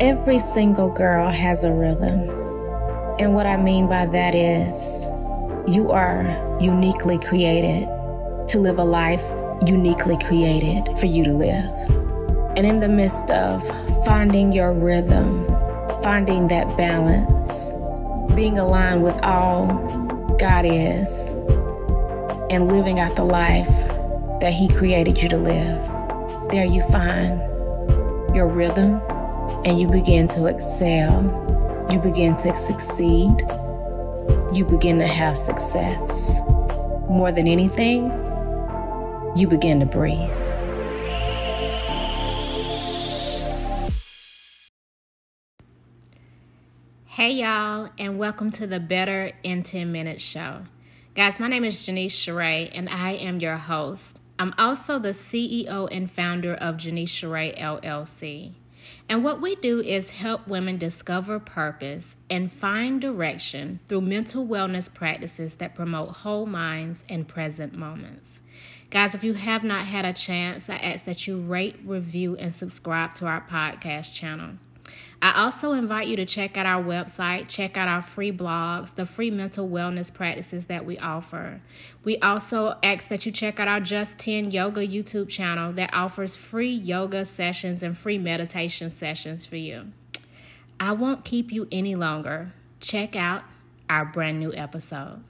Every 0.00 0.38
single 0.38 0.88
girl 0.88 1.30
has 1.30 1.62
a 1.62 1.70
rhythm. 1.70 2.30
And 3.18 3.34
what 3.34 3.44
I 3.44 3.58
mean 3.58 3.86
by 3.86 4.06
that 4.06 4.34
is 4.34 5.04
you 5.68 5.90
are 5.90 6.58
uniquely 6.58 7.18
created 7.18 7.84
to 8.48 8.60
live 8.60 8.78
a 8.78 8.84
life 8.84 9.30
uniquely 9.66 10.16
created 10.16 10.96
for 10.96 11.04
you 11.04 11.22
to 11.24 11.34
live. 11.34 11.66
And 12.56 12.60
in 12.60 12.80
the 12.80 12.88
midst 12.88 13.30
of 13.30 13.62
finding 14.06 14.52
your 14.52 14.72
rhythm, 14.72 15.46
finding 16.02 16.48
that 16.48 16.74
balance, 16.78 17.68
being 18.34 18.58
aligned 18.58 19.02
with 19.02 19.22
all 19.22 19.66
God 20.38 20.64
is, 20.64 21.28
and 22.48 22.68
living 22.68 23.00
out 23.00 23.16
the 23.16 23.24
life 23.24 23.68
that 24.40 24.54
He 24.54 24.66
created 24.66 25.22
you 25.22 25.28
to 25.28 25.36
live, 25.36 26.48
there 26.50 26.64
you 26.64 26.80
find 26.84 27.38
your 28.34 28.48
rhythm 28.48 29.02
and 29.64 29.80
you 29.80 29.88
begin 29.88 30.26
to 30.28 30.46
excel. 30.46 31.88
You 31.90 31.98
begin 31.98 32.36
to 32.38 32.56
succeed. 32.56 33.32
You 34.52 34.64
begin 34.64 34.98
to 34.98 35.06
have 35.06 35.36
success. 35.36 36.40
More 37.08 37.32
than 37.32 37.46
anything, 37.46 38.04
you 39.36 39.46
begin 39.48 39.80
to 39.80 39.86
breathe. 39.86 40.30
Hey, 47.06 47.32
y'all, 47.32 47.90
and 47.98 48.18
welcome 48.18 48.50
to 48.52 48.66
the 48.66 48.80
Better 48.80 49.32
in 49.42 49.62
10 49.62 49.92
Minutes 49.92 50.22
show. 50.22 50.62
Guys, 51.14 51.38
my 51.38 51.48
name 51.48 51.64
is 51.64 51.76
Jeanice 51.76 52.12
Sherai, 52.12 52.70
and 52.72 52.88
I 52.88 53.10
am 53.12 53.40
your 53.40 53.56
host. 53.56 54.18
I'm 54.38 54.54
also 54.56 54.98
the 54.98 55.10
CEO 55.10 55.86
and 55.92 56.10
founder 56.10 56.54
of 56.54 56.76
Jeanice 56.76 57.08
Sherai 57.08 57.60
LLC. 57.60 58.54
And 59.08 59.24
what 59.24 59.40
we 59.40 59.56
do 59.56 59.80
is 59.80 60.10
help 60.10 60.46
women 60.46 60.78
discover 60.78 61.38
purpose 61.38 62.16
and 62.28 62.52
find 62.52 63.00
direction 63.00 63.80
through 63.88 64.02
mental 64.02 64.46
wellness 64.46 64.92
practices 64.92 65.56
that 65.56 65.74
promote 65.74 66.18
whole 66.18 66.46
minds 66.46 67.04
and 67.08 67.26
present 67.26 67.74
moments. 67.74 68.40
Guys, 68.90 69.14
if 69.14 69.22
you 69.22 69.34
have 69.34 69.62
not 69.62 69.86
had 69.86 70.04
a 70.04 70.12
chance, 70.12 70.68
I 70.68 70.76
ask 70.76 71.04
that 71.04 71.26
you 71.26 71.40
rate, 71.40 71.76
review, 71.84 72.36
and 72.36 72.52
subscribe 72.52 73.14
to 73.14 73.26
our 73.26 73.40
podcast 73.40 74.14
channel. 74.14 74.54
I 75.22 75.42
also 75.44 75.72
invite 75.72 76.08
you 76.08 76.16
to 76.16 76.24
check 76.24 76.56
out 76.56 76.64
our 76.64 76.82
website, 76.82 77.48
check 77.48 77.76
out 77.76 77.88
our 77.88 78.00
free 78.00 78.32
blogs, 78.32 78.94
the 78.94 79.04
free 79.04 79.30
mental 79.30 79.68
wellness 79.68 80.12
practices 80.12 80.66
that 80.66 80.86
we 80.86 80.96
offer. 80.96 81.60
We 82.04 82.16
also 82.20 82.78
ask 82.82 83.08
that 83.08 83.26
you 83.26 83.32
check 83.32 83.60
out 83.60 83.68
our 83.68 83.80
Just 83.80 84.18
10 84.18 84.50
Yoga 84.50 84.86
YouTube 84.86 85.28
channel 85.28 85.74
that 85.74 85.92
offers 85.92 86.36
free 86.36 86.72
yoga 86.72 87.26
sessions 87.26 87.82
and 87.82 87.98
free 87.98 88.16
meditation 88.16 88.90
sessions 88.90 89.44
for 89.44 89.56
you. 89.56 89.92
I 90.78 90.92
won't 90.92 91.22
keep 91.22 91.52
you 91.52 91.68
any 91.70 91.94
longer. 91.94 92.52
Check 92.80 93.14
out 93.14 93.42
our 93.90 94.06
brand 94.06 94.40
new 94.40 94.54
episode. 94.54 95.22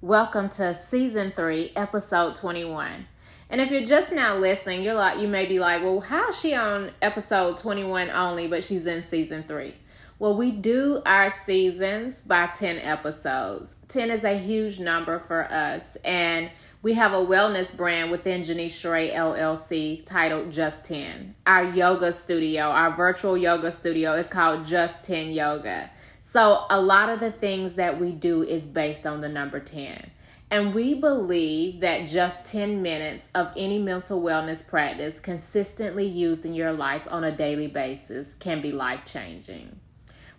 Welcome 0.00 0.48
to 0.50 0.74
season 0.74 1.30
3, 1.36 1.72
episode 1.76 2.36
21. 2.36 3.06
And 3.50 3.60
if 3.60 3.70
you're 3.70 3.84
just 3.84 4.10
now 4.10 4.36
listening, 4.36 4.82
you're 4.82 4.94
like 4.94 5.18
you 5.18 5.28
may 5.28 5.46
be 5.46 5.58
like, 5.58 5.82
"Well, 5.82 6.00
how 6.00 6.30
is 6.30 6.38
she 6.38 6.54
on 6.54 6.90
episode 7.02 7.58
21 7.58 8.10
only 8.10 8.46
but 8.46 8.64
she's 8.64 8.86
in 8.86 9.02
season 9.02 9.44
3?" 9.44 9.74
Well, 10.18 10.36
we 10.36 10.52
do 10.52 11.02
our 11.04 11.28
seasons 11.28 12.22
by 12.22 12.46
10 12.46 12.78
episodes. 12.78 13.76
10 13.88 14.10
is 14.10 14.24
a 14.24 14.38
huge 14.38 14.78
number 14.78 15.18
for 15.18 15.44
us 15.50 15.96
and 16.04 16.50
we 16.84 16.92
have 16.92 17.14
a 17.14 17.16
wellness 17.16 17.74
brand 17.74 18.10
within 18.10 18.42
Jeanice 18.42 18.66
Sherai 18.66 19.14
LLC 19.14 20.04
titled 20.04 20.52
Just 20.52 20.84
10. 20.84 21.34
Our 21.46 21.64
yoga 21.64 22.12
studio, 22.12 22.64
our 22.64 22.94
virtual 22.94 23.38
yoga 23.38 23.72
studio 23.72 24.12
is 24.12 24.28
called 24.28 24.66
Just 24.66 25.02
10 25.02 25.30
Yoga. 25.30 25.90
So, 26.20 26.66
a 26.68 26.78
lot 26.78 27.08
of 27.08 27.20
the 27.20 27.32
things 27.32 27.74
that 27.74 27.98
we 27.98 28.12
do 28.12 28.42
is 28.42 28.66
based 28.66 29.06
on 29.06 29.22
the 29.22 29.30
number 29.30 29.60
10. 29.60 30.10
And 30.50 30.74
we 30.74 30.94
believe 30.94 31.80
that 31.80 32.06
just 32.06 32.44
10 32.44 32.82
minutes 32.82 33.28
of 33.34 33.50
any 33.56 33.78
mental 33.78 34.20
wellness 34.20 34.66
practice 34.66 35.18
consistently 35.18 36.06
used 36.06 36.44
in 36.44 36.54
your 36.54 36.72
life 36.72 37.08
on 37.10 37.24
a 37.24 37.34
daily 37.34 37.66
basis 37.66 38.34
can 38.34 38.60
be 38.60 38.70
life 38.70 39.04
changing. 39.04 39.80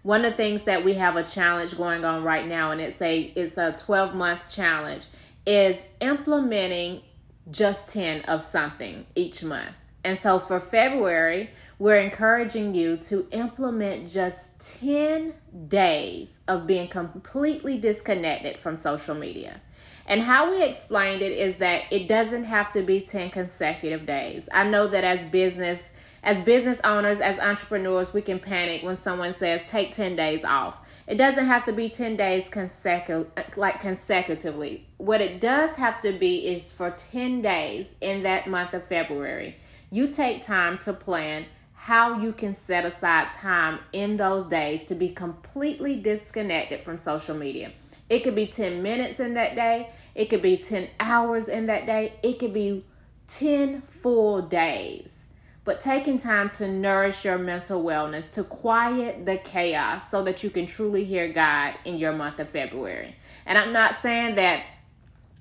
One 0.04 0.24
of 0.24 0.32
the 0.32 0.38
things 0.38 0.64
that 0.64 0.86
we 0.86 0.94
have 0.94 1.16
a 1.16 1.24
challenge 1.24 1.76
going 1.76 2.06
on 2.06 2.24
right 2.24 2.46
now, 2.48 2.72
and 2.72 2.80
it's 2.80 3.02
a 3.02 3.22
it's 3.36 3.58
a 3.58 3.76
12 3.78 4.14
month 4.14 4.48
challenge, 4.48 5.08
is 5.46 5.78
implementing 6.00 7.02
just 7.50 7.88
10 7.90 8.22
of 8.26 8.44
something 8.44 9.06
each 9.16 9.44
month. 9.44 9.74
And 10.04 10.18
so 10.18 10.38
for 10.38 10.60
February, 10.60 11.50
we're 11.80 11.98
encouraging 11.98 12.76
you 12.76 12.98
to 12.98 13.28
implement 13.32 14.08
just 14.08 14.80
10 14.80 15.34
days 15.68 16.40
of 16.48 16.68
being 16.68 16.88
completely 16.88 17.80
disconnected 17.80 18.58
from 18.58 18.78
social 18.78 19.16
media. 19.16 19.60
And 20.06 20.22
how 20.22 20.52
we 20.52 20.64
explained 20.64 21.22
it 21.22 21.32
is 21.32 21.56
that 21.58 21.84
it 21.92 22.08
doesn't 22.08 22.44
have 22.44 22.72
to 22.74 22.82
be 22.82 23.02
10 23.02 23.32
consecutive 23.32 24.06
days. 24.06 24.48
I 24.54 24.64
know 24.64 24.88
that 24.88 25.04
as 25.04 25.26
business 25.26 25.92
as 26.26 26.42
business 26.42 26.82
owners, 26.84 27.22
as 27.22 27.38
entrepreneurs, 27.38 28.12
we 28.12 28.20
can 28.20 28.40
panic 28.40 28.82
when 28.82 28.98
someone 28.98 29.36
says 29.36 29.64
take 29.68 29.94
10 29.94 30.16
days 30.16 30.44
off. 30.44 30.80
It 31.06 31.20
doesn't 31.20 31.46
have 31.46 31.66
to 31.66 31.72
be 31.72 31.88
10 31.88 32.16
days 32.16 32.50
consecu- 32.50 33.28
like 33.56 33.80
consecutively. 33.80 34.88
What 34.98 35.22
it 35.22 35.40
does 35.40 35.76
have 35.76 36.02
to 36.02 36.14
be 36.14 36.48
is 36.48 36.74
for 36.74 36.90
10 36.90 37.44
days 37.44 37.94
in 38.02 38.24
that 38.24 38.48
month 38.48 38.74
of 38.74 38.88
February. 38.88 39.58
You 39.92 40.08
take 40.08 40.42
time 40.42 40.80
to 40.80 40.94
plan 40.94 41.46
how 41.76 42.20
you 42.20 42.34
can 42.34 42.56
set 42.56 42.86
aside 42.86 43.32
time 43.32 43.78
in 43.94 44.18
those 44.18 44.48
days 44.48 44.84
to 44.86 44.96
be 44.96 45.10
completely 45.10 45.96
disconnected 45.96 46.84
from 46.84 46.98
social 46.98 47.36
media. 47.36 47.72
It 48.10 48.24
could 48.24 48.36
be 48.36 48.48
10 48.48 48.84
minutes 48.84 49.20
in 49.20 49.34
that 49.34 49.56
day, 49.56 49.90
it 50.14 50.30
could 50.30 50.42
be 50.42 50.58
10 50.58 50.90
hours 51.00 51.48
in 51.48 51.66
that 51.66 51.86
day, 51.86 52.14
it 52.24 52.40
could 52.40 52.54
be 52.54 52.86
10 53.28 53.82
full 53.82 54.42
days. 54.42 55.28
But 55.64 55.82
taking 55.82 56.20
time 56.20 56.52
to 56.52 56.68
nourish 56.68 57.26
your 57.26 57.40
mental 57.40 57.84
wellness, 57.84 58.32
to 58.34 58.44
quiet 58.44 59.26
the 59.26 59.38
chaos 59.38 60.12
so 60.12 60.24
that 60.24 60.44
you 60.44 60.52
can 60.52 60.68
truly 60.68 61.04
hear 61.04 61.34
God 61.34 61.74
in 61.86 61.98
your 61.98 62.14
month 62.14 62.40
of 62.40 62.50
February. 62.50 63.16
And 63.48 63.58
I'm 63.58 63.74
not 63.74 63.96
saying 63.96 64.36
that 64.36 64.64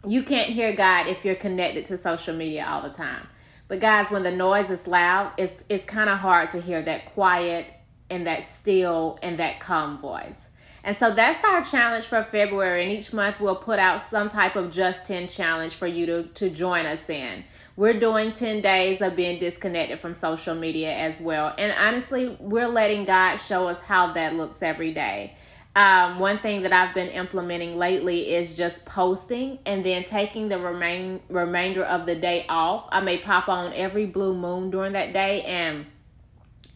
you 0.06 0.22
can't 0.22 0.48
hear 0.48 0.74
God 0.74 1.08
if 1.08 1.24
you're 1.24 1.34
connected 1.34 1.86
to 1.86 1.98
social 1.98 2.34
media 2.34 2.66
all 2.66 2.82
the 2.82 2.90
time. 2.90 3.26
But 3.68 3.80
guys, 3.80 4.10
when 4.10 4.22
the 4.22 4.30
noise 4.30 4.70
is 4.70 4.86
loud, 4.86 5.32
it's 5.38 5.64
it's 5.68 5.84
kind 5.84 6.10
of 6.10 6.18
hard 6.18 6.50
to 6.50 6.60
hear 6.60 6.82
that 6.82 7.06
quiet 7.06 7.72
and 8.10 8.26
that 8.26 8.44
still 8.44 9.18
and 9.22 9.38
that 9.38 9.60
calm 9.60 9.98
voice. 9.98 10.43
And 10.84 10.94
so 10.94 11.14
that's 11.14 11.42
our 11.44 11.64
challenge 11.64 12.04
for 12.04 12.22
February. 12.22 12.82
And 12.82 12.92
each 12.92 13.12
month 13.12 13.40
we'll 13.40 13.56
put 13.56 13.78
out 13.78 14.02
some 14.02 14.28
type 14.28 14.54
of 14.54 14.70
just 14.70 15.06
10 15.06 15.28
challenge 15.28 15.74
for 15.74 15.86
you 15.86 16.04
to, 16.06 16.22
to 16.24 16.50
join 16.50 16.84
us 16.84 17.08
in. 17.08 17.42
We're 17.76 17.98
doing 17.98 18.32
10 18.32 18.60
days 18.60 19.00
of 19.00 19.16
being 19.16 19.40
disconnected 19.40 19.98
from 19.98 20.12
social 20.12 20.54
media 20.54 20.92
as 20.94 21.20
well. 21.22 21.54
And 21.56 21.72
honestly, 21.72 22.36
we're 22.38 22.68
letting 22.68 23.06
God 23.06 23.36
show 23.36 23.66
us 23.66 23.80
how 23.80 24.12
that 24.12 24.34
looks 24.34 24.62
every 24.62 24.92
day. 24.92 25.34
Um, 25.74 26.20
one 26.20 26.38
thing 26.38 26.62
that 26.62 26.72
I've 26.72 26.94
been 26.94 27.08
implementing 27.08 27.76
lately 27.76 28.34
is 28.34 28.54
just 28.54 28.84
posting 28.84 29.58
and 29.66 29.84
then 29.84 30.04
taking 30.04 30.48
the 30.48 30.58
remain 30.58 31.20
remainder 31.28 31.82
of 31.82 32.06
the 32.06 32.14
day 32.14 32.44
off. 32.48 32.86
I 32.92 33.00
may 33.00 33.18
pop 33.18 33.48
on 33.48 33.72
every 33.72 34.06
blue 34.06 34.34
moon 34.34 34.70
during 34.70 34.92
that 34.92 35.12
day 35.12 35.42
and 35.42 35.86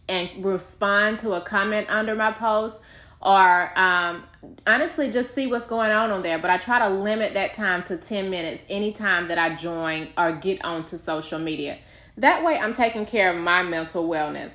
and 0.09 0.43
respond 0.43 1.19
to 1.19 1.33
a 1.33 1.41
comment 1.41 1.85
under 1.87 2.15
my 2.15 2.31
post 2.31 2.81
or 3.21 3.77
um, 3.77 4.23
honestly 4.65 5.11
just 5.11 5.33
see 5.33 5.47
what's 5.47 5.67
going 5.67 5.91
on 5.91 6.11
on 6.11 6.21
there. 6.21 6.39
But 6.39 6.51
I 6.51 6.57
try 6.57 6.79
to 6.79 6.89
limit 6.89 7.33
that 7.33 7.53
time 7.53 7.83
to 7.83 7.97
10 7.97 8.29
minutes 8.29 8.63
anytime 8.69 9.27
that 9.27 9.37
I 9.37 9.55
join 9.55 10.09
or 10.17 10.33
get 10.33 10.63
onto 10.63 10.97
social 10.97 11.39
media. 11.39 11.77
That 12.17 12.43
way, 12.43 12.57
I'm 12.57 12.73
taking 12.73 13.05
care 13.05 13.33
of 13.33 13.39
my 13.39 13.63
mental 13.63 14.07
wellness. 14.07 14.51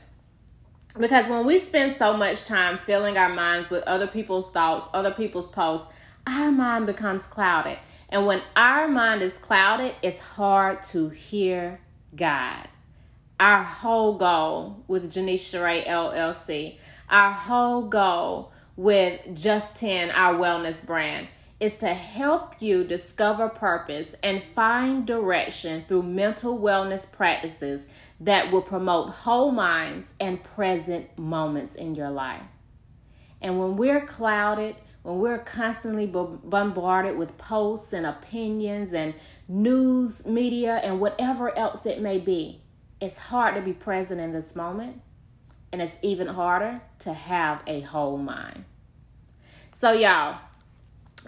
Because 0.98 1.28
when 1.28 1.44
we 1.44 1.58
spend 1.58 1.96
so 1.96 2.16
much 2.16 2.44
time 2.44 2.78
filling 2.78 3.16
our 3.16 3.28
minds 3.28 3.68
with 3.68 3.82
other 3.84 4.06
people's 4.06 4.50
thoughts, 4.50 4.86
other 4.94 5.12
people's 5.12 5.48
posts, 5.48 5.88
our 6.26 6.52
mind 6.52 6.86
becomes 6.86 7.26
clouded. 7.26 7.78
And 8.08 8.26
when 8.26 8.42
our 8.54 8.86
mind 8.86 9.22
is 9.22 9.36
clouded, 9.38 9.94
it's 10.02 10.20
hard 10.20 10.84
to 10.84 11.08
hear 11.08 11.80
God. 12.14 12.68
Our 13.40 13.64
whole 13.64 14.16
goal 14.16 14.84
with 14.86 15.12
Jeanice 15.12 15.40
Sherai 15.40 15.84
LLC, 15.86 16.76
our 17.10 17.32
whole 17.32 17.82
goal 17.82 18.52
with 18.76 19.20
Just 19.34 19.76
10, 19.76 20.10
our 20.10 20.34
wellness 20.34 20.84
brand, 20.84 21.28
is 21.60 21.78
to 21.78 21.94
help 21.94 22.60
you 22.60 22.84
discover 22.84 23.48
purpose 23.48 24.14
and 24.22 24.42
find 24.42 25.06
direction 25.06 25.84
through 25.86 26.02
mental 26.02 26.58
wellness 26.58 27.10
practices 27.10 27.86
that 28.20 28.50
will 28.50 28.62
promote 28.62 29.10
whole 29.10 29.52
minds 29.52 30.08
and 30.18 30.42
present 30.42 31.16
moments 31.18 31.74
in 31.74 31.94
your 31.94 32.10
life. 32.10 32.42
And 33.40 33.58
when 33.58 33.76
we're 33.76 34.04
clouded, 34.04 34.76
when 35.02 35.18
we're 35.18 35.38
constantly 35.38 36.06
bombarded 36.06 37.16
with 37.16 37.36
posts 37.36 37.92
and 37.92 38.06
opinions 38.06 38.92
and 38.92 39.14
news 39.46 40.26
media 40.26 40.76
and 40.76 41.00
whatever 41.00 41.56
else 41.56 41.86
it 41.86 42.00
may 42.00 42.18
be, 42.18 42.62
it's 43.00 43.18
hard 43.18 43.54
to 43.54 43.60
be 43.60 43.72
present 43.72 44.20
in 44.20 44.32
this 44.32 44.56
moment 44.56 45.02
and 45.74 45.82
it's 45.82 45.96
even 46.02 46.28
harder 46.28 46.80
to 47.00 47.12
have 47.12 47.60
a 47.66 47.80
whole 47.80 48.16
mind. 48.16 48.64
So, 49.74 49.90
y'all, 49.90 50.38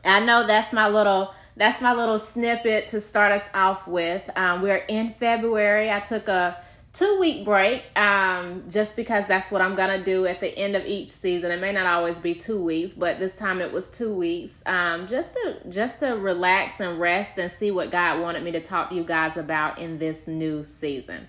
I 0.04 0.20
know 0.20 0.46
that's 0.46 0.72
my 0.72 0.88
little 0.88 1.34
that's 1.56 1.80
my 1.80 1.92
little 1.92 2.20
snippet 2.20 2.86
to 2.88 3.00
start 3.00 3.32
us 3.32 3.48
off 3.52 3.88
with. 3.88 4.22
Um, 4.36 4.62
we're 4.62 4.76
in 4.76 5.14
February. 5.14 5.90
I 5.90 5.98
took 5.98 6.28
a 6.28 6.62
two 6.92 7.18
week 7.18 7.44
break 7.44 7.82
um, 7.98 8.62
just 8.70 8.94
because 8.94 9.26
that's 9.26 9.50
what 9.50 9.60
I'm 9.60 9.74
gonna 9.74 10.04
do 10.04 10.26
at 10.26 10.38
the 10.38 10.56
end 10.56 10.76
of 10.76 10.86
each 10.86 11.10
season. 11.10 11.50
It 11.50 11.60
may 11.60 11.72
not 11.72 11.86
always 11.86 12.18
be 12.18 12.32
two 12.34 12.62
weeks, 12.62 12.94
but 12.94 13.18
this 13.18 13.34
time 13.34 13.60
it 13.60 13.72
was 13.72 13.90
two 13.90 14.14
weeks 14.14 14.62
um, 14.64 15.08
just 15.08 15.34
to 15.34 15.56
just 15.68 15.98
to 16.00 16.12
relax 16.12 16.78
and 16.78 17.00
rest 17.00 17.36
and 17.36 17.50
see 17.50 17.72
what 17.72 17.90
God 17.90 18.20
wanted 18.20 18.44
me 18.44 18.52
to 18.52 18.60
talk 18.60 18.90
to 18.90 18.94
you 18.94 19.02
guys 19.02 19.36
about 19.36 19.80
in 19.80 19.98
this 19.98 20.28
new 20.28 20.62
season. 20.62 21.26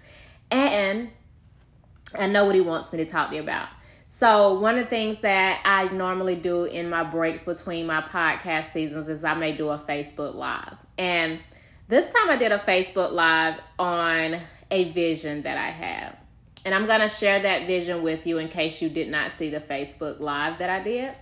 And 0.51 1.09
I 2.15 2.27
know 2.27 2.45
what 2.45 2.55
He 2.55 2.61
wants 2.61 2.91
me 2.91 3.03
to 3.03 3.09
talk 3.09 3.29
to 3.29 3.35
you 3.35 3.41
about. 3.41 3.69
So, 4.07 4.59
one 4.59 4.77
of 4.77 4.85
the 4.85 4.89
things 4.89 5.19
that 5.19 5.61
I 5.65 5.93
normally 5.93 6.35
do 6.35 6.63
in 6.63 6.89
my 6.89 7.03
breaks 7.03 7.43
between 7.43 7.85
my 7.85 8.01
podcast 8.01 8.71
seasons 8.71 9.09
is 9.09 9.23
I 9.23 9.33
may 9.33 9.55
do 9.55 9.69
a 9.69 9.77
Facebook 9.77 10.33
Live. 10.33 10.77
And 10.97 11.39
this 11.87 12.11
time 12.11 12.29
I 12.29 12.37
did 12.37 12.51
a 12.51 12.59
Facebook 12.59 13.11
Live 13.11 13.59
on 13.77 14.39
a 14.71 14.91
vision 14.91 15.43
that 15.43 15.57
I 15.57 15.69
have. 15.69 16.15
And 16.65 16.73
I'm 16.73 16.85
going 16.85 17.01
to 17.01 17.09
share 17.09 17.39
that 17.41 17.67
vision 17.67 18.01
with 18.01 18.25
you 18.25 18.39
in 18.39 18.47
case 18.49 18.81
you 18.81 18.89
did 18.89 19.09
not 19.09 19.33
see 19.33 19.49
the 19.49 19.59
Facebook 19.59 20.19
Live 20.19 20.59
that 20.59 20.69
I 20.69 20.81
did. 20.81 21.13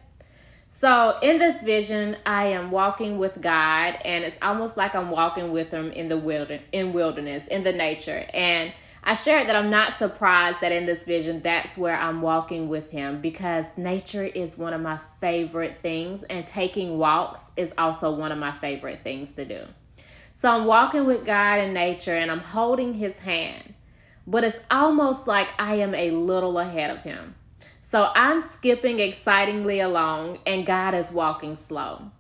So, 0.70 1.18
in 1.22 1.40
this 1.40 1.62
vision, 1.62 2.18
I 2.26 2.48
am 2.48 2.70
walking 2.70 3.18
with 3.18 3.42
God, 3.42 3.98
and 4.04 4.24
it's 4.24 4.38
almost 4.42 4.78
like 4.78 4.94
I'm 4.94 5.10
walking 5.10 5.52
with 5.52 5.72
Him 5.72 5.92
in 5.92 6.10
the 6.10 6.18
wilderness, 6.18 6.66
in 6.72 6.94
wilderness, 6.94 7.48
in 7.48 7.64
the 7.64 7.74
nature. 7.74 8.26
And 8.34 8.74
I 9.08 9.14
shared 9.14 9.48
that 9.48 9.56
I'm 9.56 9.70
not 9.70 9.98
surprised 9.98 10.62
that 10.62 10.72
in 10.72 10.88
this 10.88 11.06
vision, 11.06 11.42
that's 11.42 11.78
where 11.78 11.96
I'm 11.96 12.22
walking 12.24 12.68
with 12.68 12.90
Him 12.90 13.22
because 13.22 13.66
nature 13.78 14.24
is 14.24 14.58
one 14.58 14.74
of 14.74 14.82
my 14.82 15.00
favorite 15.22 15.78
things, 15.84 16.24
and 16.24 16.48
taking 16.48 16.98
walks 16.98 17.44
is 17.56 17.74
also 17.78 18.16
one 18.16 18.32
of 18.32 18.40
my 18.40 18.52
favorite 18.52 19.02
things 19.04 19.34
to 19.36 19.46
do. 19.46 19.62
So 20.38 20.50
I'm 20.52 20.66
walking 20.66 21.06
with 21.06 21.26
God 21.26 21.60
in 21.60 21.74
nature 21.74 22.16
and 22.16 22.30
I'm 22.30 22.42
holding 22.42 22.94
his 22.96 23.18
hand, 23.20 23.74
but 24.28 24.44
it's 24.44 24.60
almost 24.70 25.28
like 25.28 25.48
I 25.58 25.76
am 25.76 25.96
a 25.96 26.12
little 26.12 26.60
ahead 26.60 26.92
of 26.92 27.04
him. 27.04 27.36
So 27.82 28.12
I'm 28.14 28.42
skipping 28.42 29.00
excitingly 29.00 29.80
along 29.80 30.40
and 30.46 30.66
God 30.66 30.94
is 30.94 31.12
walking 31.12 31.56
slow. 31.56 32.12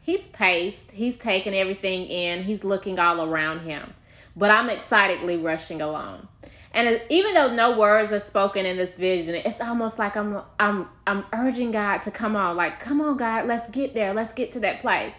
He's 0.00 0.28
paced, 0.28 0.92
he's 0.92 1.18
taking 1.18 1.54
everything 1.54 2.06
in, 2.06 2.44
he's 2.44 2.62
looking 2.62 2.98
all 3.00 3.22
around 3.22 3.60
him, 3.60 3.94
but 4.36 4.50
I'm 4.50 4.70
excitedly 4.70 5.36
rushing 5.36 5.80
along. 5.80 6.28
And 6.72 7.00
even 7.08 7.34
though 7.34 7.54
no 7.54 7.78
words 7.78 8.10
are 8.10 8.18
spoken 8.18 8.66
in 8.66 8.76
this 8.76 8.96
vision, 8.96 9.36
it's 9.36 9.60
almost 9.60 9.98
like 9.98 10.16
I'm 10.16 10.42
I'm 10.58 10.88
I'm 11.06 11.24
urging 11.32 11.70
God 11.70 11.98
to 11.98 12.10
come 12.10 12.34
on, 12.34 12.56
like 12.56 12.80
come 12.80 13.00
on 13.00 13.16
God, 13.16 13.46
let's 13.46 13.70
get 13.70 13.94
there, 13.94 14.12
let's 14.12 14.34
get 14.34 14.52
to 14.52 14.60
that 14.60 14.80
place. 14.80 15.14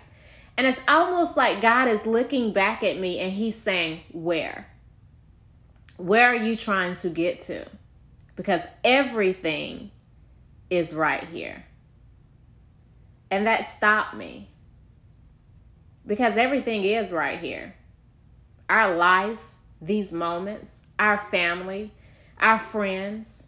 And 0.57 0.67
it's 0.67 0.79
almost 0.87 1.35
like 1.35 1.61
God 1.61 1.87
is 1.87 2.05
looking 2.05 2.53
back 2.53 2.83
at 2.83 2.97
me 2.97 3.19
and 3.19 3.31
he's 3.31 3.55
saying, 3.55 4.01
Where? 4.11 4.67
Where 5.97 6.29
are 6.29 6.35
you 6.35 6.57
trying 6.57 6.97
to 6.97 7.09
get 7.09 7.41
to? 7.43 7.65
Because 8.35 8.61
everything 8.83 9.91
is 10.69 10.93
right 10.93 11.23
here. 11.23 11.65
And 13.31 13.47
that 13.47 13.69
stopped 13.73 14.13
me. 14.13 14.49
Because 16.05 16.37
everything 16.37 16.83
is 16.83 17.11
right 17.11 17.39
here. 17.39 17.75
Our 18.69 18.95
life, 18.95 19.43
these 19.81 20.11
moments, 20.11 20.71
our 20.97 21.17
family, 21.17 21.93
our 22.39 22.57
friends, 22.57 23.47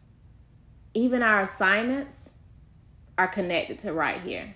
even 0.94 1.22
our 1.22 1.42
assignments 1.42 2.32
are 3.18 3.28
connected 3.28 3.80
to 3.80 3.94
right 3.94 4.22
here 4.22 4.56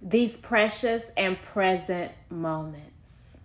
these 0.00 0.36
precious 0.36 1.10
and 1.16 1.40
present 1.40 2.12
moments. 2.30 3.38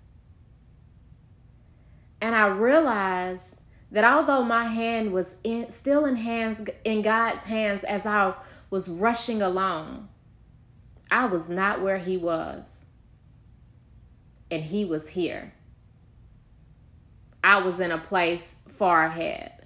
And 2.21 2.35
I 2.35 2.47
realized 2.47 3.55
that 3.91 4.03
although 4.03 4.43
my 4.43 4.65
hand 4.65 5.11
was 5.11 5.35
in, 5.43 5.71
still 5.71 6.05
in 6.05 6.15
hands 6.15 6.67
in 6.83 7.01
God's 7.01 7.43
hands 7.43 7.83
as 7.83 8.05
I 8.05 8.33
was 8.69 8.87
rushing 8.87 9.41
along, 9.41 10.09
I 11.11 11.25
was 11.25 11.49
not 11.49 11.81
where 11.81 11.99
he 11.99 12.17
was. 12.17 12.72
And 14.53 14.63
he 14.63 14.85
was 14.85 15.09
here. 15.09 15.51
I 17.43 17.57
was 17.57 17.79
in 17.79 17.89
a 17.89 17.97
place 17.97 18.57
far 18.67 19.05
ahead. 19.05 19.65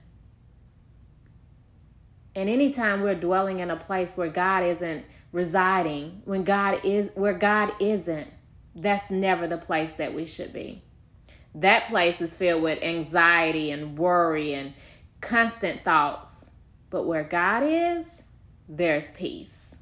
And 2.33 2.47
anytime 2.47 3.01
we're 3.01 3.13
dwelling 3.13 3.59
in 3.59 3.69
a 3.69 3.75
place 3.75 4.15
where 4.15 4.29
God 4.29 4.63
isn't 4.63 5.03
residing 5.33 6.21
when 6.23 6.45
God 6.45 6.79
is 6.85 7.09
where 7.15 7.33
God 7.33 7.73
isn't, 7.81 8.29
that's 8.75 9.11
never 9.11 9.45
the 9.45 9.57
place 9.57 9.95
that 9.95 10.13
we 10.13 10.25
should 10.25 10.53
be. 10.53 10.83
That 11.53 11.89
place 11.89 12.21
is 12.21 12.33
filled 12.33 12.63
with 12.63 12.81
anxiety 12.81 13.69
and 13.71 13.97
worry 13.97 14.53
and 14.53 14.73
constant 15.19 15.83
thoughts. 15.83 16.49
But 16.89 17.03
where 17.03 17.25
God 17.25 17.63
is, 17.65 18.23
there's 18.69 19.09
peace. 19.09 19.75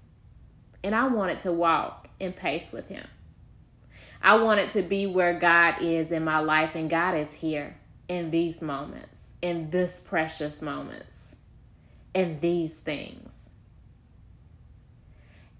And 0.84 0.96
I 0.96 1.08
wanted 1.10 1.42
to 1.42 1.52
walk 1.52 2.10
in 2.20 2.34
pace 2.34 2.72
with 2.72 2.90
Him. 2.90 3.06
I 4.26 4.38
wanted 4.38 4.72
to 4.72 4.82
be 4.82 5.06
where 5.06 5.38
God 5.38 5.84
is 5.84 6.12
in 6.12 6.24
my 6.24 6.40
life, 6.40 6.74
and 6.74 6.90
God 6.90 7.14
is 7.16 7.32
here 7.32 7.78
in 8.10 8.32
these 8.32 8.60
moments, 8.60 9.26
in 9.40 9.70
this 9.70 10.00
precious 10.00 10.64
moments, 10.64 11.36
in 12.16 12.40
these 12.40 12.74
things. 12.74 13.50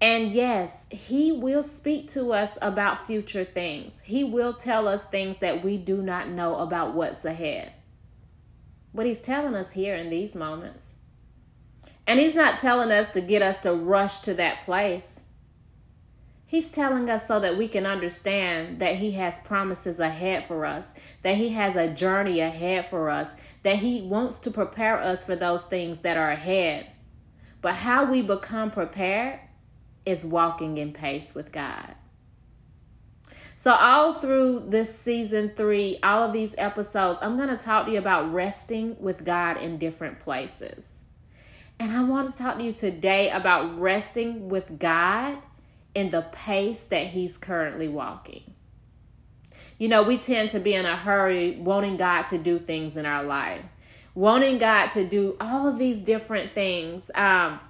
And 0.00 0.32
yes, 0.32 0.84
He 0.90 1.30
will 1.30 1.62
speak 1.62 2.08
to 2.08 2.32
us 2.32 2.58
about 2.60 3.06
future 3.06 3.44
things. 3.44 4.00
He 4.00 4.24
will 4.24 4.52
tell 4.52 4.88
us 4.88 5.04
things 5.04 5.38
that 5.38 5.62
we 5.62 5.78
do 5.78 6.02
not 6.02 6.28
know 6.28 6.56
about 6.56 6.92
what's 6.92 7.24
ahead. 7.24 7.72
But 8.92 9.06
He's 9.06 9.20
telling 9.20 9.54
us 9.54 9.72
here 9.72 9.94
in 9.94 10.10
these 10.10 10.34
moments. 10.34 10.96
And 12.04 12.18
He's 12.18 12.34
not 12.34 12.58
telling 12.58 12.90
us 12.90 13.12
to 13.12 13.20
get 13.20 13.42
us 13.42 13.60
to 13.60 13.72
rush 13.72 14.22
to 14.22 14.34
that 14.34 14.64
place. 14.64 15.15
He's 16.48 16.70
telling 16.70 17.10
us 17.10 17.26
so 17.26 17.40
that 17.40 17.58
we 17.58 17.66
can 17.66 17.86
understand 17.86 18.78
that 18.78 18.96
He 18.96 19.12
has 19.12 19.34
promises 19.44 19.98
ahead 19.98 20.46
for 20.46 20.64
us, 20.64 20.86
that 21.22 21.36
He 21.36 21.50
has 21.50 21.74
a 21.74 21.92
journey 21.92 22.40
ahead 22.40 22.88
for 22.88 23.10
us, 23.10 23.28
that 23.64 23.76
He 23.76 24.02
wants 24.02 24.38
to 24.40 24.52
prepare 24.52 24.98
us 24.98 25.24
for 25.24 25.34
those 25.34 25.64
things 25.64 26.00
that 26.00 26.16
are 26.16 26.30
ahead. 26.30 26.86
But 27.60 27.74
how 27.74 28.08
we 28.08 28.22
become 28.22 28.70
prepared 28.70 29.40
is 30.04 30.24
walking 30.24 30.78
in 30.78 30.92
pace 30.92 31.34
with 31.34 31.50
God. 31.50 31.96
So, 33.56 33.72
all 33.72 34.14
through 34.14 34.66
this 34.68 34.96
season 34.96 35.50
three, 35.56 35.98
all 36.00 36.22
of 36.22 36.32
these 36.32 36.54
episodes, 36.56 37.18
I'm 37.20 37.36
going 37.36 37.48
to 37.48 37.56
talk 37.56 37.86
to 37.86 37.92
you 37.92 37.98
about 37.98 38.32
resting 38.32 38.96
with 39.00 39.24
God 39.24 39.56
in 39.56 39.78
different 39.78 40.20
places. 40.20 40.84
And 41.80 41.90
I 41.90 42.04
want 42.04 42.30
to 42.30 42.40
talk 42.40 42.58
to 42.58 42.64
you 42.64 42.70
today 42.70 43.30
about 43.30 43.80
resting 43.80 44.48
with 44.48 44.78
God 44.78 45.38
in 45.96 46.10
the 46.10 46.22
pace 46.30 46.84
that 46.84 47.08
He's 47.08 47.38
currently 47.38 47.88
walking. 47.88 48.54
You 49.78 49.88
know, 49.88 50.02
we 50.02 50.18
tend 50.18 50.50
to 50.50 50.60
be 50.60 50.74
in 50.74 50.84
a 50.84 50.96
hurry, 50.96 51.56
wanting 51.56 51.96
God 51.96 52.28
to 52.28 52.38
do 52.38 52.58
things 52.58 52.96
in 52.96 53.06
our 53.06 53.24
life, 53.24 53.62
wanting 54.14 54.58
God 54.58 54.92
to 54.92 55.06
do 55.06 55.36
all 55.40 55.66
of 55.66 55.78
these 55.78 55.98
different 56.00 56.52
things. 56.52 57.10
Um, 57.14 57.60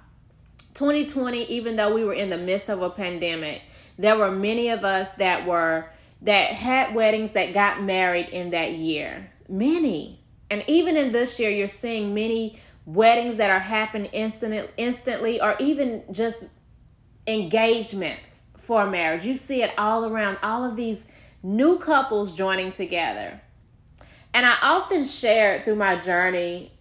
2020, 0.73 1.45
even 1.45 1.77
though 1.77 1.93
we 1.93 2.03
were 2.03 2.13
in 2.13 2.29
the 2.29 2.37
midst 2.37 2.69
of 2.69 2.81
a 2.81 2.89
pandemic, 2.89 3.61
there 3.97 4.17
were 4.17 4.29
many 4.29 4.69
of 4.69 4.83
us 4.83 5.13
that 5.13 5.47
were 5.47 5.89
that 6.21 6.51
had 6.51 6.95
weddings 6.95 7.31
that 7.31 7.53
got 7.53 7.81
married 7.81 8.27
in 8.29 8.49
that 8.49 8.73
year. 8.73 9.31
Many. 9.47 10.19
And 10.49 10.63
even 10.67 10.97
in 10.97 11.11
this 11.11 11.39
year, 11.39 11.49
you're 11.49 11.67
seeing 11.67 12.13
many 12.13 12.59
weddings 12.85 13.35
that 13.35 13.49
are 13.49 13.59
happening 13.59 14.09
instant, 14.11 14.69
instantly 14.77 15.39
or 15.41 15.55
even 15.59 16.03
just 16.11 16.45
engagements 17.27 18.41
for 18.57 18.87
marriage. 18.87 19.25
You 19.25 19.35
see 19.35 19.61
it 19.61 19.71
all 19.77 20.05
around, 20.05 20.39
all 20.41 20.63
of 20.63 20.75
these 20.75 21.05
new 21.43 21.77
couples 21.79 22.35
joining 22.35 22.71
together. 22.71 23.41
And 24.33 24.45
I 24.45 24.57
often 24.61 25.05
share 25.05 25.61
through 25.63 25.75
my 25.75 25.99
journey 25.99 26.71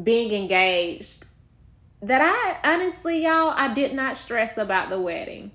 being 0.00 0.32
engaged 0.32 1.24
that 2.02 2.20
I 2.22 2.72
honestly, 2.72 3.24
y'all, 3.24 3.52
I 3.54 3.72
did 3.72 3.94
not 3.94 4.16
stress 4.16 4.56
about 4.56 4.90
the 4.90 5.00
wedding. 5.00 5.50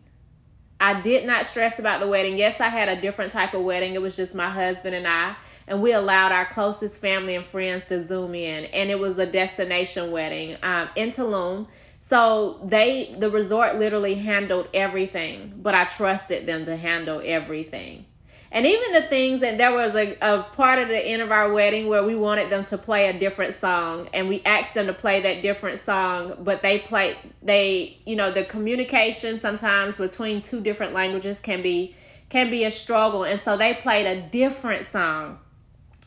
I 0.80 1.00
did 1.02 1.26
not 1.26 1.46
stress 1.46 1.80
about 1.80 2.02
the 2.02 2.08
wedding. 2.08 2.38
Yes, 2.38 2.60
I 2.60 2.70
had 2.70 2.90
a 2.90 3.00
different 3.00 3.32
type 3.32 3.54
of 3.54 3.64
wedding. 3.64 3.94
It 3.94 4.02
was 4.02 4.16
just 4.16 4.36
my 4.36 4.50
husband 4.50 4.94
and 4.94 5.08
I, 5.08 5.36
and 5.68 5.82
we 5.82 5.94
allowed 5.94 6.32
our 6.32 6.46
closest 6.46 7.00
family 7.00 7.36
and 7.36 7.46
friends 7.46 7.86
to 7.86 8.06
zoom 8.06 8.36
in, 8.36 8.66
and 8.66 8.92
it 8.92 9.00
was 9.00 9.18
a 9.18 9.26
destination 9.26 10.12
wedding 10.12 10.58
um, 10.62 10.90
in 10.96 11.12
Tulum. 11.12 11.68
So 12.08 12.60
they, 12.64 13.16
the 13.18 13.32
resort, 13.32 13.78
literally 13.78 14.14
handled 14.14 14.68
everything, 14.76 15.56
but 15.58 15.74
I 15.74 15.86
trusted 15.86 16.46
them 16.46 16.66
to 16.66 16.78
handle 16.78 17.20
everything. 17.26 18.06
And 18.52 18.68
even 18.68 18.92
the 18.92 19.02
things 19.02 19.42
that 19.42 19.58
there 19.58 19.74
was 19.74 19.96
a, 19.96 20.16
a 20.22 20.44
part 20.44 20.78
of 20.78 20.88
the 20.88 21.04
end 21.04 21.24
of 21.24 21.32
our 21.32 21.52
wedding 21.52 21.90
where 21.90 22.04
we 22.04 22.14
wanted 22.14 22.52
them 22.52 22.64
to 22.66 22.78
play 22.78 23.08
a 23.08 23.20
different 23.20 23.56
song 23.56 24.08
and 24.14 24.30
we 24.30 24.44
asked 24.44 24.76
them 24.76 24.86
to 24.86 24.94
play 24.94 25.20
that 25.24 25.42
different 25.42 25.80
song, 25.80 26.36
but 26.42 26.62
they 26.62 26.78
played, 26.78 27.18
they, 27.42 27.98
you 28.06 28.16
know, 28.16 28.32
the 28.32 28.46
communication 28.46 29.40
sometimes 29.40 29.98
between 29.98 30.44
two 30.44 30.62
different 30.62 30.94
languages 30.94 31.40
can 31.40 31.64
be, 31.64 31.96
can 32.30 32.52
be 32.52 32.66
a 32.66 32.72
struggle. 32.72 33.24
And 33.24 33.40
so 33.40 33.58
they 33.58 33.74
played 33.74 34.06
a 34.06 34.30
different 34.30 34.86
song. 34.86 35.40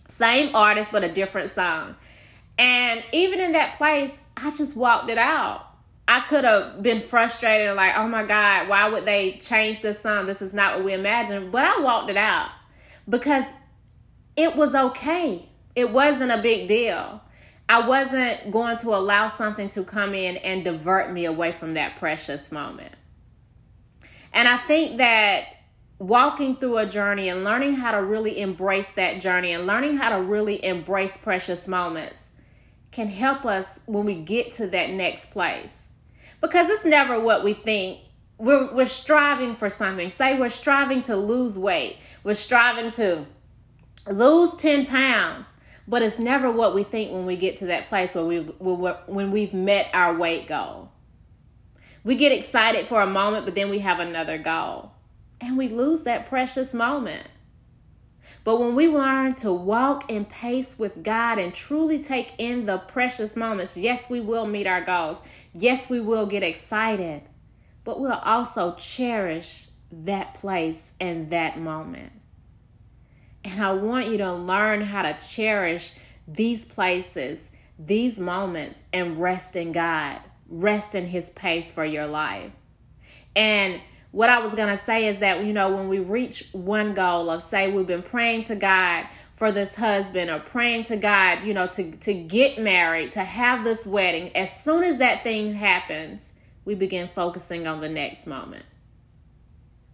Same 0.06 0.54
artist, 0.54 0.92
but 0.92 1.02
a 1.02 1.12
different 1.12 1.50
song. 1.50 1.96
And 2.56 3.02
even 3.10 3.40
in 3.40 3.50
that 3.52 3.78
place, 3.78 4.16
I 4.36 4.52
just 4.52 4.76
walked 4.76 5.10
it 5.10 5.18
out. 5.18 5.67
I 6.10 6.20
could 6.20 6.44
have 6.44 6.82
been 6.82 7.02
frustrated 7.02 7.76
like, 7.76 7.94
oh 7.94 8.08
my 8.08 8.24
God, 8.24 8.66
why 8.66 8.88
would 8.88 9.04
they 9.04 9.32
change 9.42 9.82
this 9.82 10.00
song? 10.00 10.24
This 10.24 10.40
is 10.40 10.54
not 10.54 10.76
what 10.76 10.84
we 10.86 10.94
imagined. 10.94 11.52
But 11.52 11.66
I 11.66 11.80
walked 11.80 12.08
it 12.08 12.16
out 12.16 12.48
because 13.06 13.44
it 14.34 14.56
was 14.56 14.74
okay. 14.74 15.50
It 15.76 15.92
wasn't 15.92 16.32
a 16.32 16.40
big 16.40 16.66
deal. 16.66 17.20
I 17.68 17.86
wasn't 17.86 18.50
going 18.50 18.78
to 18.78 18.88
allow 18.88 19.28
something 19.28 19.68
to 19.70 19.84
come 19.84 20.14
in 20.14 20.38
and 20.38 20.64
divert 20.64 21.12
me 21.12 21.26
away 21.26 21.52
from 21.52 21.74
that 21.74 21.96
precious 21.96 22.50
moment. 22.50 22.94
And 24.32 24.48
I 24.48 24.56
think 24.66 24.96
that 24.96 25.44
walking 25.98 26.56
through 26.56 26.78
a 26.78 26.86
journey 26.86 27.28
and 27.28 27.44
learning 27.44 27.74
how 27.74 27.90
to 27.90 28.02
really 28.02 28.40
embrace 28.40 28.92
that 28.92 29.20
journey 29.20 29.52
and 29.52 29.66
learning 29.66 29.98
how 29.98 30.16
to 30.16 30.22
really 30.22 30.64
embrace 30.64 31.18
precious 31.18 31.68
moments 31.68 32.30
can 32.92 33.08
help 33.08 33.44
us 33.44 33.80
when 33.84 34.06
we 34.06 34.14
get 34.14 34.54
to 34.54 34.66
that 34.68 34.88
next 34.88 35.30
place 35.30 35.88
because 36.40 36.68
it's 36.71 36.85
never 36.85 37.21
what 37.21 37.45
we 37.45 37.54
think. 37.54 38.00
We're, 38.38 38.73
we're 38.73 38.87
striving 38.87 39.57
for 39.57 39.68
something. 39.68 40.11
Say 40.11 40.38
we're 40.38 40.49
striving 40.49 41.02
to 41.04 41.16
lose 41.16 41.59
weight. 41.59 41.99
We're 42.23 42.35
striving 42.35 42.92
to 42.92 43.26
lose 44.09 44.54
10 44.54 44.87
pounds. 44.87 45.47
But 45.88 46.02
it's 46.02 46.18
never 46.18 46.52
what 46.52 46.75
we 46.75 46.85
think 46.85 47.12
when 47.12 47.25
we 47.25 47.37
get 47.37 47.57
to 47.59 47.66
that 47.66 47.87
place 47.87 48.14
where 48.14 48.25
we 48.25 48.40
when 48.40 49.30
we've 49.30 49.54
met 49.54 49.87
our 49.95 50.14
weight 50.14 50.47
goal. 50.47 50.90
We 52.04 52.14
get 52.14 52.30
excited 52.30 52.87
for 52.87 53.00
a 53.00 53.07
moment, 53.07 53.47
but 53.47 53.54
then 53.54 53.71
we 53.71 53.78
have 53.78 53.99
another 53.99 54.37
goal. 54.37 54.92
And 55.40 55.57
we 55.57 55.68
lose 55.68 56.02
that 56.02 56.26
precious 56.26 56.75
moment. 56.75 57.26
But 58.45 58.61
when 58.61 58.75
we 58.75 58.88
learn 58.88 59.35
to 59.37 59.52
walk 59.52 60.11
in 60.11 60.25
pace 60.25 60.78
with 60.78 61.02
God 61.02 61.38
and 61.38 61.54
truly 61.54 62.02
take 62.02 62.35
in 62.38 62.66
the 62.66 62.78
precious 62.78 63.37
moments, 63.37 63.76
yes, 63.76 64.11
we 64.11 64.21
will 64.21 64.47
meet 64.47 64.66
our 64.66 64.85
goals. 64.85 65.23
Yes, 65.54 65.88
we 65.88 66.00
will 66.00 66.26
get 66.26 66.42
excited, 66.42 67.22
but 67.84 68.00
we'll 68.00 68.12
also 68.12 68.74
cherish 68.74 69.68
that 69.90 70.34
place 70.34 70.92
and 71.00 71.30
that 71.30 71.58
moment. 71.58 72.12
And 73.44 73.62
I 73.62 73.72
want 73.72 74.08
you 74.08 74.18
to 74.18 74.32
learn 74.32 74.82
how 74.82 75.02
to 75.02 75.16
cherish 75.26 75.92
these 76.26 76.64
places, 76.64 77.50
these 77.78 78.20
moments, 78.20 78.82
and 78.92 79.20
rest 79.20 79.56
in 79.56 79.72
God, 79.72 80.20
rest 80.48 80.94
in 80.94 81.06
His 81.06 81.30
pace 81.30 81.70
for 81.70 81.84
your 81.84 82.06
life. 82.06 82.52
And 83.34 83.80
what 84.10 84.28
I 84.28 84.40
was 84.40 84.54
going 84.54 84.76
to 84.76 84.82
say 84.82 85.08
is 85.08 85.18
that, 85.18 85.44
you 85.44 85.52
know, 85.52 85.74
when 85.74 85.88
we 85.88 85.98
reach 85.98 86.48
one 86.52 86.94
goal 86.94 87.30
of, 87.30 87.42
say, 87.42 87.70
we've 87.70 87.86
been 87.86 88.02
praying 88.02 88.44
to 88.44 88.56
God 88.56 89.06
for 89.38 89.52
this 89.52 89.76
husband 89.76 90.30
or 90.30 90.40
praying 90.40 90.83
to 90.83 90.97
God, 90.97 91.45
you 91.45 91.54
know, 91.54 91.68
to, 91.68 91.92
to 91.99 92.12
get 92.12 92.59
married, 92.59 93.12
to 93.12 93.21
have 93.21 93.62
this 93.62 93.87
wedding, 93.87 94.37
as 94.37 94.64
soon 94.64 94.83
as 94.83 94.99
that 94.99 95.23
thing 95.23 95.54
happens, 95.54 96.33
we 96.64 96.75
begin 96.75 97.09
focusing 97.14 97.68
on 97.68 97.80
the 97.80 97.88
next 97.88 98.26
moment. 98.26 98.64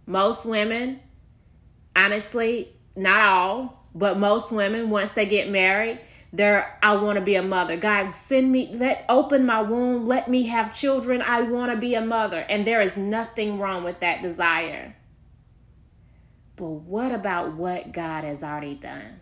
Most 0.07 0.47
women, 0.47 0.99
honestly, 1.95 2.73
not 2.97 3.21
all, 3.21 3.87
but 3.95 4.19
most 4.19 4.51
women, 4.51 4.89
once 4.89 5.13
they 5.13 5.27
get 5.27 5.51
married, 5.51 6.01
there 6.33 6.79
I 6.83 6.97
want 6.97 7.19
to 7.19 7.25
be 7.25 7.35
a 7.35 7.43
mother. 7.43 7.77
God, 7.77 8.13
send 8.13 8.51
me, 8.51 8.71
let 8.73 9.05
open 9.11 9.45
my 9.45 9.61
womb, 9.61 10.07
let 10.07 10.29
me 10.29 10.45
have 10.45 10.75
children. 10.75 11.21
I 11.21 11.43
want 11.43 11.71
to 11.71 11.77
be 11.77 11.95
a 11.95 12.01
mother. 12.01 12.41
And 12.41 12.67
there 12.67 12.81
is 12.81 12.97
nothing 12.97 13.59
wrong 13.59 13.85
with 13.85 14.01
that 14.01 14.23
desire. 14.23 14.97
But 16.57 16.67
what 16.67 17.13
about 17.13 17.53
what 17.53 17.93
God 17.93 18.25
has 18.25 18.43
already 18.43 18.75
done? 18.75 19.21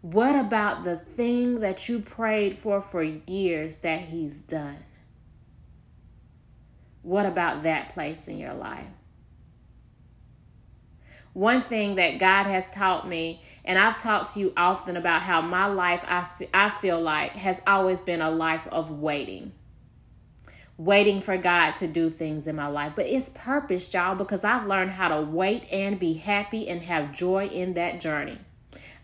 What 0.00 0.36
about 0.36 0.84
the 0.84 0.96
thing 0.96 1.60
that 1.60 1.88
you 1.88 1.98
prayed 1.98 2.54
for 2.54 2.80
for 2.80 3.02
years 3.02 3.76
that 3.78 4.00
He's 4.02 4.36
done? 4.38 4.78
What 7.02 7.26
about 7.26 7.64
that 7.64 7.90
place 7.90 8.28
in 8.28 8.38
your 8.38 8.54
life? 8.54 8.86
One 11.32 11.62
thing 11.62 11.96
that 11.96 12.18
God 12.18 12.44
has 12.44 12.70
taught 12.70 13.08
me, 13.08 13.42
and 13.64 13.78
I've 13.78 13.98
talked 13.98 14.34
to 14.34 14.40
you 14.40 14.52
often 14.56 14.96
about 14.96 15.22
how 15.22 15.40
my 15.40 15.66
life, 15.66 16.02
I, 16.04 16.18
f- 16.18 16.48
I 16.54 16.68
feel 16.68 17.00
like, 17.00 17.32
has 17.32 17.60
always 17.66 18.00
been 18.00 18.20
a 18.20 18.30
life 18.30 18.66
of 18.68 18.90
waiting. 18.90 19.52
Waiting 20.76 21.20
for 21.20 21.36
God 21.36 21.76
to 21.76 21.88
do 21.88 22.08
things 22.08 22.46
in 22.46 22.56
my 22.56 22.68
life. 22.68 22.92
But 22.94 23.06
it's 23.06 23.28
purpose, 23.30 23.92
y'all, 23.92 24.14
because 24.14 24.44
I've 24.44 24.66
learned 24.66 24.92
how 24.92 25.08
to 25.08 25.22
wait 25.22 25.70
and 25.72 25.98
be 25.98 26.14
happy 26.14 26.68
and 26.68 26.82
have 26.82 27.12
joy 27.12 27.46
in 27.46 27.74
that 27.74 28.00
journey. 28.00 28.38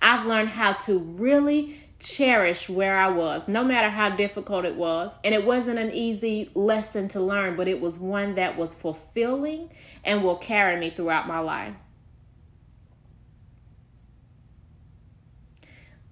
I've 0.04 0.26
learned 0.26 0.50
how 0.50 0.74
to 0.74 0.98
really 0.98 1.80
cherish 1.98 2.68
where 2.68 2.94
I 2.94 3.08
was, 3.08 3.48
no 3.48 3.64
matter 3.64 3.88
how 3.88 4.10
difficult 4.14 4.66
it 4.66 4.76
was. 4.76 5.10
And 5.24 5.34
it 5.34 5.46
wasn't 5.46 5.78
an 5.78 5.92
easy 5.92 6.50
lesson 6.54 7.08
to 7.08 7.20
learn, 7.20 7.56
but 7.56 7.68
it 7.68 7.80
was 7.80 7.98
one 7.98 8.34
that 8.34 8.58
was 8.58 8.74
fulfilling 8.74 9.70
and 10.04 10.22
will 10.22 10.36
carry 10.36 10.78
me 10.78 10.90
throughout 10.90 11.26
my 11.26 11.38
life. 11.38 11.74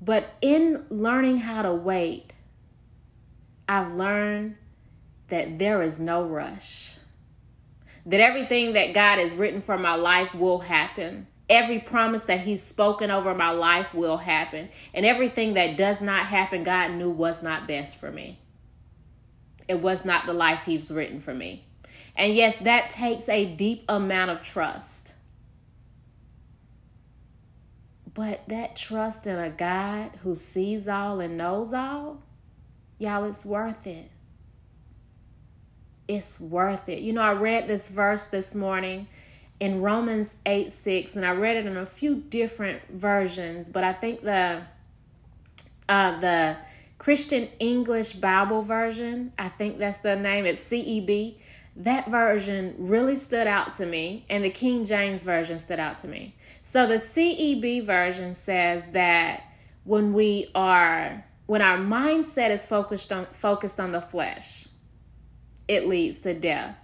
But 0.00 0.30
in 0.40 0.87
learning 0.88 1.37
how 1.37 1.61
to 1.61 1.75
wait, 1.75 2.32
I've 3.68 3.92
learned 3.92 4.56
that 5.28 5.58
there 5.58 5.82
is 5.82 6.00
no 6.00 6.25
rush. 6.25 6.96
That 8.06 8.20
everything 8.20 8.72
that 8.72 8.94
God 8.94 9.18
has 9.18 9.34
written 9.34 9.61
for 9.61 9.76
my 9.76 9.96
life 9.96 10.34
will 10.34 10.61
happen. 10.61 11.26
Every 11.49 11.80
promise 11.80 12.25
that 12.25 12.40
He's 12.40 12.62
spoken 12.62 13.11
over 13.11 13.34
my 13.34 13.50
life 13.50 13.94
will 13.94 14.16
happen. 14.16 14.68
And 14.94 15.04
everything 15.04 15.54
that 15.54 15.76
does 15.76 16.00
not 16.00 16.26
happen, 16.26 16.62
God 16.62 16.92
knew 16.92 17.11
was 17.11 17.42
not 17.42 17.68
best 17.68 17.96
for 17.96 18.11
me. 18.11 18.38
It 19.68 19.80
was 19.80 20.04
not 20.04 20.26
the 20.26 20.32
life 20.32 20.62
He's 20.64 20.90
written 20.90 21.20
for 21.20 21.34
me. 21.34 21.64
And 22.16 22.34
yes, 22.34 22.56
that 22.58 22.90
takes 22.90 23.28
a 23.28 23.54
deep 23.54 23.84
amount 23.88 24.30
of 24.30 24.42
trust. 24.42 25.14
But 28.14 28.46
that 28.49 28.76
trust 28.76 29.26
in 29.26 29.38
a 29.38 29.50
God 29.50 30.11
who 30.22 30.37
sees 30.37 30.88
all 30.88 31.20
and 31.20 31.38
knows 31.38 31.72
all, 31.72 32.22
y'all, 32.99 33.25
it's 33.25 33.44
worth 33.44 33.87
it. 33.87 34.11
It's 36.08 36.38
worth 36.38 36.88
it. 36.90 37.00
You 37.00 37.14
know, 37.14 37.22
I 37.22 37.32
read 37.32 37.68
this 37.68 37.88
verse 37.88 38.26
this 38.26 38.54
morning 38.54 39.08
in 39.62 39.81
Romans 39.81 40.35
8 40.45 40.73
6, 40.73 41.14
and 41.14 41.25
I 41.25 41.31
read 41.31 41.57
it 41.57 41.66
in 41.66 41.76
a 41.76 41.87
few 41.87 42.16
different 42.16 42.83
versions, 42.90 43.69
but 43.69 43.85
I 43.85 43.92
think 43.92 44.23
the 44.23 44.62
uh, 45.88 46.21
the 46.21 46.57
Christian 46.99 47.49
English 47.61 48.14
Bible 48.14 48.62
version, 48.62 49.33
I 49.38 49.49
think 49.49 49.78
that's 49.78 50.00
the 50.00 50.16
name, 50.16 50.47
it's 50.47 50.62
CEB 50.64 51.37
that 51.76 52.09
version 52.09 52.75
really 52.78 53.16
stood 53.16 53.47
out 53.47 53.75
to 53.75 53.87
me, 53.87 54.26
and 54.28 54.45
the 54.45 54.50
King 54.50 54.85
James 54.85 55.23
version 55.23 55.59
stood 55.59 55.81
out 55.81 55.99
to 55.99 56.09
me. 56.09 56.35
So 56.62 56.87
the 56.87 56.97
CEB 56.97 57.87
version 57.87 58.35
says 58.35 58.90
that 58.90 59.45
when 59.85 60.12
we 60.12 60.50
are 60.54 61.25
when 61.47 61.62
our 61.62 61.78
mindset 61.78 62.50
is 62.50 62.66
focused 62.66 63.12
on 63.12 63.26
focused 63.33 63.81
on 63.81 63.90
the 63.90 64.00
flesh, 64.00 64.69
it 65.66 65.88
leads 65.88 66.21
to 66.21 66.35
death. 66.35 66.76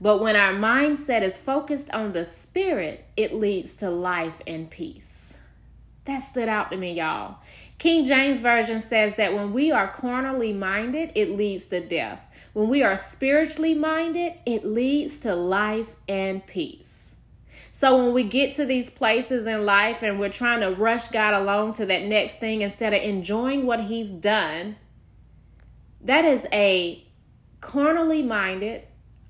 But 0.00 0.20
when 0.20 0.36
our 0.36 0.52
mindset 0.52 1.22
is 1.22 1.38
focused 1.38 1.90
on 1.90 2.12
the 2.12 2.24
spirit, 2.24 3.04
it 3.16 3.34
leads 3.34 3.76
to 3.76 3.90
life 3.90 4.40
and 4.46 4.70
peace. 4.70 5.38
That 6.04 6.20
stood 6.20 6.48
out 6.48 6.70
to 6.70 6.76
me, 6.76 6.94
y'all. 6.94 7.38
King 7.78 8.04
James 8.04 8.40
Version 8.40 8.80
says 8.80 9.14
that 9.16 9.34
when 9.34 9.52
we 9.52 9.70
are 9.70 9.88
carnally 9.88 10.52
minded, 10.52 11.12
it 11.14 11.30
leads 11.30 11.66
to 11.66 11.86
death. 11.86 12.20
When 12.52 12.68
we 12.68 12.82
are 12.82 12.96
spiritually 12.96 13.74
minded, 13.74 14.34
it 14.46 14.64
leads 14.64 15.18
to 15.18 15.34
life 15.34 15.94
and 16.08 16.44
peace. 16.46 17.14
So 17.70 17.96
when 17.96 18.12
we 18.12 18.24
get 18.24 18.54
to 18.54 18.64
these 18.64 18.90
places 18.90 19.46
in 19.46 19.64
life 19.64 20.02
and 20.02 20.18
we're 20.18 20.30
trying 20.30 20.62
to 20.62 20.70
rush 20.74 21.08
God 21.08 21.34
along 21.34 21.74
to 21.74 21.86
that 21.86 22.02
next 22.02 22.40
thing 22.40 22.62
instead 22.62 22.92
of 22.92 23.00
enjoying 23.00 23.66
what 23.66 23.84
He's 23.84 24.08
done, 24.08 24.74
that 26.00 26.24
is 26.24 26.44
a 26.52 27.06
carnally 27.60 28.22
minded, 28.24 28.87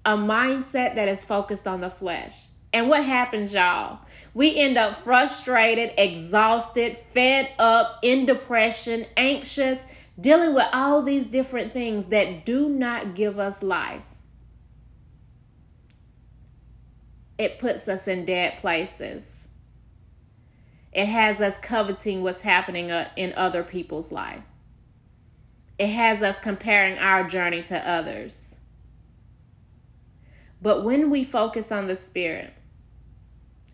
a 0.09 0.17
mindset 0.17 0.95
that 0.95 1.09
is 1.09 1.23
focused 1.23 1.69
on 1.69 1.81
the 1.81 1.91
flesh. 1.91 2.49
And 2.73 2.88
what 2.88 3.05
happens, 3.05 3.55
y'all? 3.55 4.00
We 4.35 4.57
end 4.57 4.77
up 4.77 4.97
frustrated, 4.97 5.93
exhausted, 5.97 6.97
fed 7.12 7.50
up, 7.59 7.99
in 8.03 8.27
depression, 8.27 9.07
anxious, 9.17 9.85
dealing 10.21 10.55
with 10.55 10.67
all 10.73 11.03
these 11.03 11.27
different 11.27 11.73
things 11.73 12.07
that 12.07 12.45
do 12.45 12.69
not 12.69 13.15
give 13.15 13.38
us 13.38 13.62
life. 13.62 14.03
it 17.38 17.61
puts 17.61 17.88
us 17.88 18.09
in 18.09 18.25
dead 18.25 18.59
places. 18.59 19.49
It 20.93 21.07
has 21.07 21.41
us 21.41 21.57
coveting 21.59 22.23
what's 22.23 22.41
happening 22.41 22.91
uh, 22.91 23.09
in 23.17 23.33
other 23.35 23.62
people's 23.62 24.11
life. 24.11 24.43
It 25.79 25.88
has 25.88 26.23
us 26.23 26.41
comparing 26.41 26.99
our 26.99 27.27
journey 27.29 27.62
to 27.65 27.88
others. 27.88 28.57
But 30.61 30.85
when 30.85 31.11
we 31.11 31.25
focus 31.25 31.71
on 31.71 31.87
the 31.87 31.97
Spirit, 31.97 32.53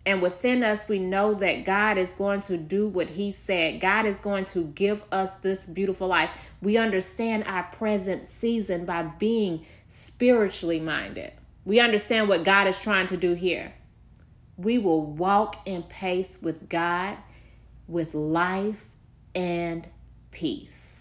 and 0.07 0.21
within 0.21 0.63
us, 0.63 0.89
we 0.89 0.99
know 0.99 1.33
that 1.35 1.65
God 1.65 1.97
is 1.97 2.13
going 2.13 2.43
to 2.43 2.59
do 2.59 2.87
what 2.87 3.11
He 3.11 3.33
said. 3.33 3.81
God 3.81 4.05
is 4.05 4.21
going 4.21 4.45
to 4.47 4.65
give 4.65 5.03
us 5.11 5.35
this 5.37 5.67
beautiful 5.67 6.09
life. 6.09 6.31
We 6.61 6.77
understand 6.77 7.45
our 7.45 7.63
present 7.65 8.29
season 8.29 8.85
by 8.85 9.03
being 9.03 9.65
spiritually 9.89 10.81
minded. 10.81 11.33
We 11.65 11.81
understand 11.81 12.29
what 12.29 12.45
God 12.45 12.67
is 12.67 12.79
trying 12.79 13.07
to 13.09 13.17
do 13.17 13.33
here. 13.33 13.73
We 14.59 14.77
will 14.77 15.03
walk 15.03 15.67
in 15.67 15.85
pace 15.85 16.43
with 16.43 16.69
God, 16.69 17.17
with 17.89 18.15
life 18.15 18.89
and 19.35 19.89
peace. 20.31 20.94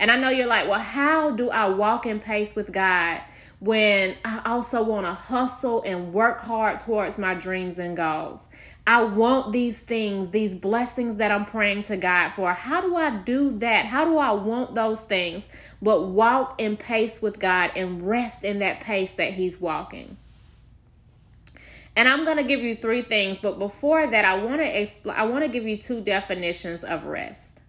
And 0.00 0.10
I 0.10 0.16
know 0.16 0.30
you're 0.30 0.46
like, 0.46 0.66
well, 0.66 0.80
how 0.80 1.30
do 1.30 1.50
I 1.50 1.68
walk 1.68 2.06
in 2.06 2.20
pace 2.20 2.56
with 2.56 2.72
God 2.72 3.20
when 3.58 4.16
I 4.24 4.40
also 4.46 4.82
want 4.82 5.04
to 5.04 5.12
hustle 5.12 5.82
and 5.82 6.14
work 6.14 6.40
hard 6.40 6.80
towards 6.80 7.18
my 7.18 7.34
dreams 7.34 7.78
and 7.78 7.94
goals? 7.94 8.46
I 8.86 9.04
want 9.04 9.52
these 9.52 9.78
things, 9.78 10.30
these 10.30 10.54
blessings 10.54 11.16
that 11.16 11.30
I'm 11.30 11.44
praying 11.44 11.82
to 11.84 11.98
God 11.98 12.30
for. 12.30 12.54
How 12.54 12.80
do 12.80 12.96
I 12.96 13.10
do 13.10 13.58
that? 13.58 13.84
How 13.84 14.06
do 14.06 14.16
I 14.16 14.32
want 14.32 14.74
those 14.74 15.04
things? 15.04 15.50
But 15.82 16.06
walk 16.06 16.58
in 16.58 16.78
pace 16.78 17.20
with 17.20 17.38
God 17.38 17.72
and 17.76 18.00
rest 18.00 18.42
in 18.42 18.60
that 18.60 18.80
pace 18.80 19.12
that 19.12 19.34
He's 19.34 19.60
walking. 19.60 20.16
And 21.94 22.08
I'm 22.08 22.24
going 22.24 22.38
to 22.38 22.42
give 22.42 22.62
you 22.62 22.74
three 22.74 23.02
things, 23.02 23.36
but 23.36 23.58
before 23.58 24.06
that 24.06 24.24
I 24.24 24.42
want 24.42 24.62
to 24.62 24.66
expl- 24.66 25.14
I 25.14 25.24
want 25.24 25.44
to 25.44 25.50
give 25.50 25.66
you 25.66 25.76
two 25.76 26.00
definitions 26.00 26.84
of 26.84 27.04
rest. 27.04 27.60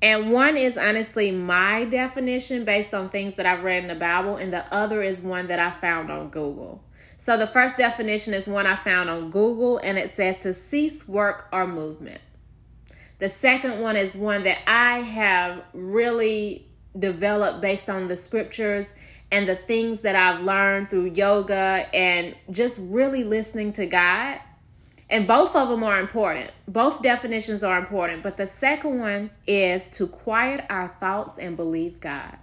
And 0.00 0.30
one 0.30 0.56
is 0.56 0.78
honestly 0.78 1.30
my 1.32 1.84
definition 1.84 2.64
based 2.64 2.94
on 2.94 3.08
things 3.08 3.34
that 3.34 3.46
I've 3.46 3.64
read 3.64 3.82
in 3.82 3.88
the 3.88 3.96
Bible, 3.96 4.36
and 4.36 4.52
the 4.52 4.72
other 4.72 5.02
is 5.02 5.20
one 5.20 5.48
that 5.48 5.58
I 5.58 5.70
found 5.70 6.10
on 6.10 6.28
Google. 6.28 6.82
So 7.16 7.36
the 7.36 7.48
first 7.48 7.76
definition 7.76 8.32
is 8.32 8.46
one 8.46 8.66
I 8.66 8.76
found 8.76 9.10
on 9.10 9.30
Google, 9.30 9.78
and 9.78 9.98
it 9.98 10.10
says 10.10 10.38
to 10.38 10.54
cease 10.54 11.08
work 11.08 11.48
or 11.52 11.66
movement. 11.66 12.20
The 13.18 13.28
second 13.28 13.80
one 13.80 13.96
is 13.96 14.14
one 14.14 14.44
that 14.44 14.58
I 14.68 15.00
have 15.00 15.64
really 15.72 16.68
developed 16.96 17.60
based 17.60 17.90
on 17.90 18.06
the 18.06 18.16
scriptures 18.16 18.94
and 19.32 19.48
the 19.48 19.56
things 19.56 20.02
that 20.02 20.14
I've 20.14 20.44
learned 20.44 20.88
through 20.88 21.06
yoga 21.06 21.86
and 21.92 22.36
just 22.50 22.78
really 22.80 23.24
listening 23.24 23.72
to 23.74 23.86
God. 23.86 24.38
And 25.10 25.26
both 25.26 25.56
of 25.56 25.68
them 25.68 25.82
are 25.82 25.98
important. 25.98 26.50
Both 26.66 27.02
definitions 27.02 27.62
are 27.62 27.78
important. 27.78 28.22
But 28.22 28.36
the 28.36 28.46
second 28.46 28.98
one 28.98 29.30
is 29.46 29.88
to 29.90 30.06
quiet 30.06 30.66
our 30.68 30.94
thoughts 31.00 31.38
and 31.38 31.56
believe 31.56 32.00
God. 32.00 32.36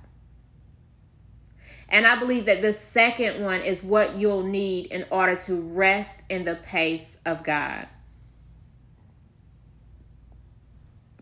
And 1.87 2.07
I 2.07 2.17
believe 2.17 2.45
that 2.45 2.63
the 2.63 2.73
second 2.73 3.43
one 3.43 3.61
is 3.61 3.83
what 3.83 4.15
you'll 4.15 4.43
need 4.43 4.87
in 4.87 5.05
order 5.11 5.35
to 5.41 5.61
rest 5.61 6.23
in 6.29 6.45
the 6.45 6.55
pace 6.55 7.19
of 7.25 7.43
God. 7.43 7.87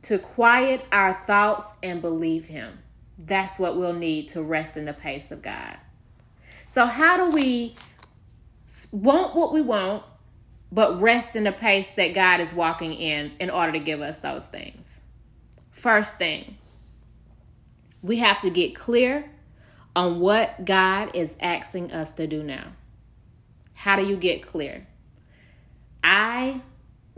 To 0.04 0.18
quiet 0.20 0.86
our 0.92 1.14
thoughts 1.14 1.74
and 1.84 2.02
believe 2.02 2.46
Him. 2.46 2.80
That's 3.18 3.60
what 3.60 3.78
we'll 3.78 3.94
need 3.94 4.30
to 4.30 4.42
rest 4.42 4.78
in 4.78 4.86
the 4.86 4.94
pace 4.94 5.32
of 5.32 5.42
God. 5.42 5.78
So, 6.68 6.86
how 6.86 7.18
do 7.18 7.32
we 7.32 7.76
want 8.92 9.36
what 9.36 9.54
we 9.54 9.62
want 9.62 10.04
but 10.74 11.00
rest 11.00 11.36
in 11.36 11.44
the 11.44 11.52
pace 11.52 11.92
that 11.92 12.16
God 12.16 12.40
is 12.40 12.52
walking 12.52 12.94
in 12.94 13.32
in 13.40 13.52
order 13.52 13.74
to 13.74 13.80
give 13.80 14.02
us 14.02 14.20
those 14.22 14.48
things. 14.48 14.88
First 15.70 16.18
thing, 16.18 16.58
we 18.02 18.18
have 18.18 18.42
to 18.42 18.50
get 18.50 18.74
clear 18.74 19.30
on 19.96 20.20
what 20.20 20.66
God 20.66 21.16
is 21.16 21.36
asking 21.40 21.92
us 21.92 22.14
to 22.14 22.26
do 22.26 22.42
now. 22.42 22.72
How 23.76 23.96
do 23.96 24.04
you 24.04 24.18
get 24.18 24.42
clear? 24.42 24.88
I 26.04 26.62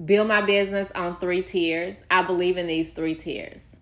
build 0.03 0.27
my 0.27 0.41
business 0.41 0.91
on 0.91 1.15
three 1.17 1.41
tiers. 1.41 2.03
I 2.11 2.23
believe 2.23 2.57
in 2.57 2.67
these 2.67 2.91
three 2.91 3.15
tiers 3.15 3.77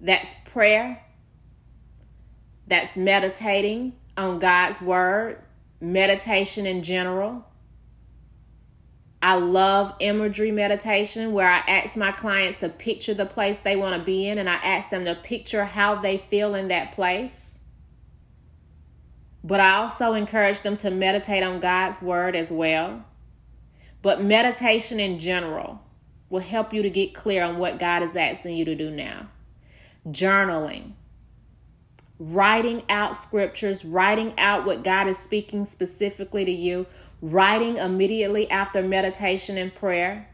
that's 0.00 0.34
prayer, 0.46 1.04
that's 2.66 2.96
meditating 2.96 3.92
on 4.16 4.38
God's 4.38 4.80
word, 4.80 5.42
meditation 5.82 6.64
in 6.64 6.82
general 6.82 7.44
I 9.22 9.34
love 9.34 9.94
imagery 10.00 10.50
meditation 10.50 11.32
where 11.32 11.50
I 11.50 11.58
ask 11.58 11.96
my 11.96 12.10
clients 12.10 12.58
to 12.60 12.70
picture 12.70 13.12
the 13.12 13.26
place 13.26 13.60
they 13.60 13.76
want 13.76 13.98
to 13.98 14.04
be 14.04 14.26
in 14.26 14.38
and 14.38 14.48
I 14.48 14.54
ask 14.54 14.88
them 14.88 15.04
to 15.04 15.14
picture 15.14 15.66
how 15.66 15.96
they 15.96 16.16
feel 16.16 16.54
in 16.54 16.68
that 16.68 16.92
place. 16.92 17.56
But 19.44 19.60
I 19.60 19.76
also 19.76 20.14
encourage 20.14 20.62
them 20.62 20.76
to 20.78 20.90
meditate 20.90 21.42
on 21.42 21.60
God's 21.60 22.00
word 22.00 22.34
as 22.34 22.50
well. 22.50 23.04
But 24.02 24.22
meditation 24.22 24.98
in 24.98 25.18
general 25.18 25.82
will 26.30 26.40
help 26.40 26.72
you 26.72 26.82
to 26.82 26.90
get 26.90 27.14
clear 27.14 27.42
on 27.42 27.58
what 27.58 27.78
God 27.78 28.02
is 28.02 28.16
asking 28.16 28.56
you 28.56 28.64
to 28.64 28.74
do 28.74 28.90
now. 28.90 29.28
Journaling, 30.08 30.92
writing 32.18 32.84
out 32.88 33.16
scriptures, 33.16 33.84
writing 33.84 34.32
out 34.38 34.64
what 34.64 34.82
God 34.82 35.08
is 35.08 35.18
speaking 35.18 35.66
specifically 35.66 36.44
to 36.46 36.52
you 36.52 36.86
writing 37.20 37.76
immediately 37.76 38.50
after 38.50 38.82
meditation 38.82 39.58
and 39.58 39.74
prayer, 39.74 40.28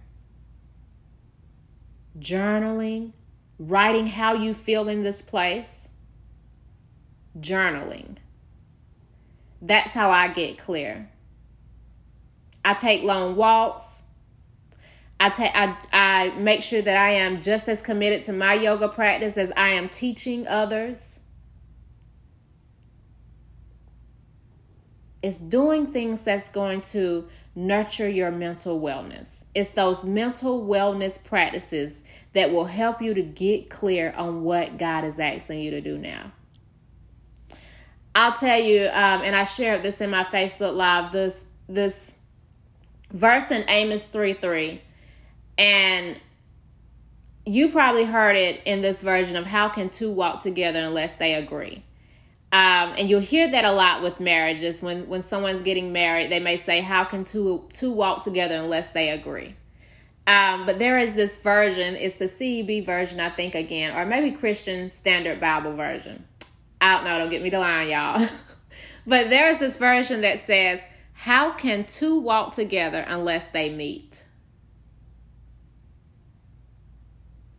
journaling, 2.18 3.12
writing 3.59 4.07
how 4.09 4.35
you 4.35 4.55
feel 4.55 4.88
in 4.88 5.03
this 5.03 5.22
place, 5.22 5.88
journaling. 7.38 8.16
That's 9.61 9.90
how 9.90 10.11
I 10.11 10.29
get 10.29 10.59
clear. 10.59 11.11
I 12.64 12.75
take 12.75 13.03
long 13.03 13.37
walks. 13.37 14.03
I 15.18 15.31
take 15.31 15.53
I 15.55 15.77
I 15.92 16.31
make 16.37 16.62
sure 16.62 16.83
that 16.83 16.96
I 16.96 17.12
am 17.12 17.40
just 17.40 17.68
as 17.68 17.81
committed 17.81 18.22
to 18.25 18.33
my 18.33 18.55
yoga 18.55 18.88
practice 18.88 19.38
as 19.38 19.51
I 19.57 19.70
am 19.70 19.88
teaching 19.88 20.46
others. 20.46 21.20
It's 25.27 25.39
doing 25.39 25.89
things 25.89 26.23
that's 26.23 26.49
going 26.49 26.83
to 26.93 27.27
nurture 27.57 28.09
your 28.09 28.31
mental 28.31 28.81
wellness. 28.81 29.45
It's 29.57 29.71
those 29.71 30.05
mental 30.05 30.65
wellness 30.65 31.21
practices 31.21 32.05
that 32.33 32.53
will 32.53 32.67
help 32.67 33.03
you 33.03 33.12
to 33.12 33.23
get 33.23 33.69
clear 33.69 34.15
on 34.17 34.45
what 34.45 34.79
God 34.79 35.03
is 35.03 35.19
asking 35.19 35.59
you 35.59 35.73
to 35.73 35.81
do 35.81 35.99
now. 35.99 36.31
I'll 38.15 38.35
tell 38.35 38.61
you, 38.61 38.83
um, 38.83 39.23
and 39.23 39.35
I 39.35 39.43
shared 39.43 39.83
this 39.83 40.01
in 40.01 40.11
my 40.11 40.23
Facebook 40.23 40.77
Live. 40.77 41.11
This 41.11 41.47
this 41.69 42.19
verse 43.11 43.51
in 43.51 43.65
Amos 43.69 44.07
three 44.07 44.35
three, 44.35 44.81
and 45.59 46.21
you 47.45 47.71
probably 47.71 48.05
heard 48.05 48.37
it 48.37 48.61
in 48.65 48.81
this 48.81 49.03
version 49.03 49.35
of 49.35 49.47
how 49.47 49.71
can 49.71 49.91
two 49.91 50.12
walk 50.12 50.41
together 50.41 50.85
unless 50.85 51.17
they 51.17 51.35
agree. 51.35 51.83
Um, 52.57 52.95
and 52.97 53.11
you'll 53.11 53.21
hear 53.21 53.51
that 53.51 53.66
a 53.66 53.73
lot 53.73 54.01
with 54.01 54.19
marriages. 54.19 54.81
When 54.81 55.11
when 55.11 55.23
someone's 55.23 55.61
getting 55.61 55.92
married, 55.92 56.33
they 56.33 56.40
may 56.40 56.57
say, 56.57 56.81
"How 56.81 57.05
can 57.05 57.27
two 57.27 57.69
two 57.75 57.90
walk 57.90 58.25
together 58.25 58.55
unless 58.55 58.88
they 58.92 59.11
agree?" 59.11 59.57
Um, 60.27 60.64
but 60.64 60.79
there 60.79 60.97
is 60.97 61.12
this 61.12 61.37
version. 61.37 61.97
It's 61.97 62.16
the 62.16 62.29
CEB 62.29 62.87
version, 62.87 63.21
I 63.21 63.29
think, 63.29 63.55
again, 63.55 63.95
or 63.95 64.07
maybe 64.07 64.31
Christian 64.31 64.88
Standard 64.88 65.38
Bible 65.38 65.77
version. 65.77 66.25
I 66.81 66.95
don't 66.95 67.05
know. 67.05 67.19
Don't 67.19 67.31
get 67.31 67.42
me 67.42 67.51
to 67.51 67.59
line, 67.59 67.88
y'all. 67.88 68.27
but 69.07 69.29
there 69.29 69.51
is 69.51 69.59
this 69.59 69.77
version 69.77 70.23
that 70.23 70.40
says, 70.40 70.81
"How 71.12 71.51
can 71.51 71.85
two 71.85 72.19
walk 72.21 72.55
together 72.55 73.05
unless 73.07 73.49
they 73.49 73.69
meet?" 73.69 74.25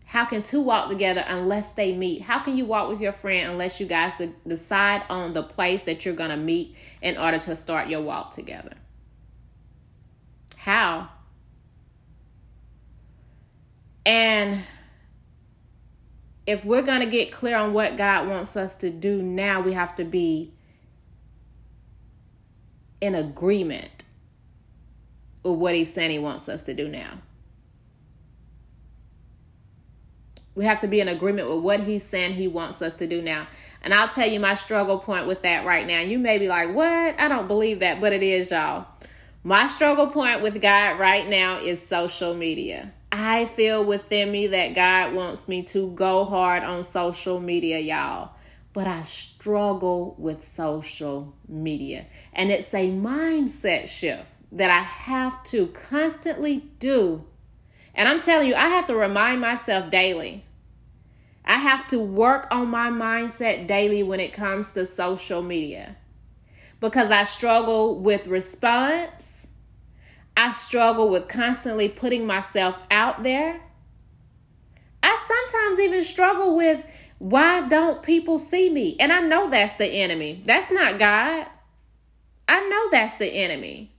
How 0.07 0.23
can 0.23 0.41
two 0.41 0.61
walk 0.61 0.87
together 0.87 1.21
unless 1.27 1.73
they 1.73 1.93
meet? 1.93 2.21
How 2.21 2.39
can 2.39 2.55
you 2.55 2.65
walk 2.65 2.87
with 2.87 3.01
your 3.01 3.11
friend 3.11 3.51
unless 3.51 3.81
you 3.81 3.85
guys 3.85 4.13
decide 4.47 5.03
on 5.09 5.33
the 5.33 5.43
place 5.43 5.83
that 5.83 6.05
you're 6.05 6.15
going 6.15 6.29
to 6.29 6.37
meet 6.37 6.77
in 7.01 7.17
order 7.17 7.39
to 7.39 7.57
start 7.57 7.89
your 7.89 8.01
walk 8.01 8.33
together? 8.33 8.71
How? 10.55 11.09
And 14.05 14.63
if 16.45 16.63
we're 16.63 16.83
going 16.83 17.01
to 17.01 17.05
get 17.05 17.33
clear 17.33 17.57
on 17.57 17.73
what 17.73 17.97
God 17.97 18.29
wants 18.29 18.55
us 18.55 18.77
to 18.77 18.89
do 18.89 19.21
now, 19.21 19.59
we 19.59 19.73
have 19.73 19.93
to 19.97 20.05
be 20.05 20.53
in 23.01 23.13
agreement 23.13 24.05
with 25.43 25.55
what 25.59 25.75
He's 25.75 25.93
saying 25.93 26.11
He 26.11 26.19
wants 26.19 26.47
us 26.47 26.63
to 26.63 26.73
do 26.73 26.87
now. 26.87 27.19
We 30.57 30.65
have 30.65 30.79
to 30.79 30.87
be 30.87 31.01
in 31.01 31.07
agreement 31.07 31.47
with 31.47 31.59
what 31.59 31.81
He's 31.81 32.03
saying 32.03 32.33
He 32.33 32.47
wants 32.47 32.81
us 32.81 32.95
to 32.95 33.05
do 33.05 33.21
now. 33.21 33.47
And 33.83 33.93
I'll 33.93 34.09
tell 34.09 34.27
you 34.27 34.39
my 34.39 34.55
struggle 34.55 34.97
point 34.97 35.27
with 35.27 35.43
that 35.43 35.67
right 35.67 35.85
now. 35.85 35.99
You 35.99 36.17
may 36.17 36.39
be 36.39 36.47
like, 36.47 36.73
what? 36.73 37.19
I 37.19 37.27
don't 37.27 37.47
believe 37.47 37.81
that, 37.81 38.01
but 38.01 38.11
it 38.11 38.23
is, 38.23 38.49
y'all. 38.49 38.87
My 39.43 39.67
struggle 39.67 40.07
point 40.07 40.41
with 40.41 40.59
God 40.59 40.99
right 40.99 41.29
now 41.29 41.59
is 41.59 41.79
social 41.79 42.33
media. 42.33 42.91
I 43.11 43.45
feel 43.45 43.85
within 43.85 44.31
me 44.31 44.47
that 44.47 44.73
God 44.73 45.13
wants 45.13 45.47
me 45.47 45.61
to 45.65 45.91
go 45.91 46.25
hard 46.25 46.63
on 46.63 46.83
social 46.83 47.39
media, 47.39 47.77
y'all. 47.77 48.31
But 48.73 48.87
I 48.87 49.03
struggle 49.03 50.15
with 50.17 50.43
social 50.55 51.35
media. 51.47 52.07
And 52.33 52.51
it's 52.51 52.73
a 52.73 52.89
mindset 52.89 53.87
shift 53.87 54.25
that 54.53 54.71
I 54.71 54.81
have 54.81 55.43
to 55.43 55.67
constantly 55.67 56.63
do. 56.79 57.25
And 57.93 58.07
I'm 58.07 58.21
telling 58.21 58.47
you, 58.47 58.55
I 58.55 58.69
have 58.69 58.87
to 58.87 58.95
remind 58.95 59.39
myself 59.39 59.91
daily. 59.91 60.45
I 61.47 61.57
have 61.59 61.87
to 61.87 61.99
work 61.99 62.47
on 62.51 62.69
my 62.69 62.89
mindset 62.89 63.67
daily 63.67 64.03
when 64.03 64.19
it 64.19 64.33
comes 64.33 64.73
to 64.73 64.85
social 64.85 65.41
media 65.41 65.95
because 66.81 67.09
I 67.09 67.23
struggle 67.23 67.99
with 67.99 68.27
response. 68.27 69.47
I 70.35 70.51
struggle 70.51 71.09
with 71.09 71.29
constantly 71.29 71.87
putting 71.87 72.27
myself 72.27 72.77
out 72.91 73.23
there. 73.23 73.61
I 75.01 75.47
sometimes 75.49 75.79
even 75.79 76.03
struggle 76.03 76.55
with 76.55 76.83
why 77.19 77.67
don't 77.67 78.03
people 78.03 78.37
see 78.37 78.69
me? 78.69 78.97
And 78.99 79.11
I 79.11 79.21
know 79.21 79.49
that's 79.49 79.77
the 79.77 79.87
enemy. 79.87 80.43
That's 80.45 80.69
not 80.69 80.99
God. 80.99 81.47
I 82.47 82.67
know 82.67 82.89
that's 82.91 83.15
the 83.15 83.27
enemy 83.27 83.91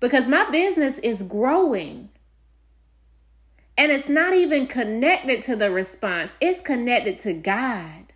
because 0.00 0.28
my 0.28 0.50
business 0.50 0.98
is 0.98 1.22
growing. 1.22 2.10
And 3.78 3.92
it's 3.92 4.08
not 4.08 4.32
even 4.32 4.66
connected 4.66 5.42
to 5.42 5.56
the 5.56 5.70
response, 5.70 6.30
it's 6.40 6.60
connected 6.60 7.18
to 7.20 7.34
God. 7.34 8.12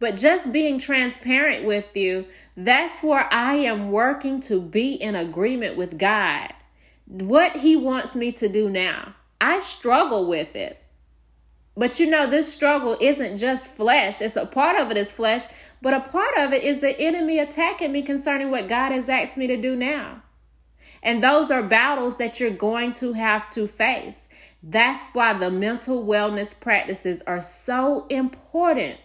But 0.00 0.16
just 0.16 0.52
being 0.52 0.78
transparent 0.78 1.64
with 1.64 1.96
you, 1.96 2.26
that's 2.56 3.02
where 3.02 3.28
I 3.32 3.54
am 3.54 3.90
working 3.90 4.40
to 4.42 4.60
be 4.60 4.94
in 4.94 5.14
agreement 5.14 5.76
with 5.76 5.98
God. 5.98 6.52
What 7.06 7.58
He 7.58 7.76
wants 7.76 8.14
me 8.14 8.32
to 8.32 8.48
do 8.48 8.68
now. 8.68 9.14
I 9.40 9.60
struggle 9.60 10.28
with 10.28 10.54
it. 10.56 10.82
But 11.76 12.00
you 12.00 12.06
know, 12.06 12.26
this 12.26 12.52
struggle 12.52 12.96
isn't 13.00 13.38
just 13.38 13.70
flesh. 13.70 14.20
It's 14.20 14.34
a 14.34 14.46
part 14.46 14.78
of 14.78 14.90
it 14.90 14.96
is 14.96 15.12
flesh, 15.12 15.44
but 15.80 15.94
a 15.94 16.00
part 16.00 16.36
of 16.36 16.52
it 16.52 16.64
is 16.64 16.80
the 16.80 16.98
enemy 17.00 17.38
attacking 17.38 17.92
me 17.92 18.02
concerning 18.02 18.50
what 18.50 18.68
God 18.68 18.90
has 18.90 19.08
asked 19.08 19.36
me 19.36 19.46
to 19.46 19.56
do 19.56 19.76
now. 19.76 20.22
And 21.02 21.22
those 21.22 21.50
are 21.50 21.62
battles 21.62 22.16
that 22.16 22.40
you're 22.40 22.50
going 22.50 22.92
to 22.94 23.12
have 23.12 23.50
to 23.50 23.66
face. 23.66 24.28
That's 24.62 25.06
why 25.14 25.34
the 25.34 25.50
mental 25.50 26.04
wellness 26.04 26.58
practices 26.58 27.22
are 27.26 27.40
so 27.40 28.06
important 28.08 28.98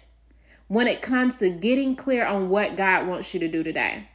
when 0.68 0.88
it 0.88 1.02
comes 1.02 1.36
to 1.36 1.50
getting 1.50 1.96
clear 1.96 2.26
on 2.26 2.50
what 2.50 2.76
God 2.76 3.08
wants 3.08 3.34
you 3.34 3.40
to 3.42 3.48
do 3.48 3.64
today. 3.64 4.08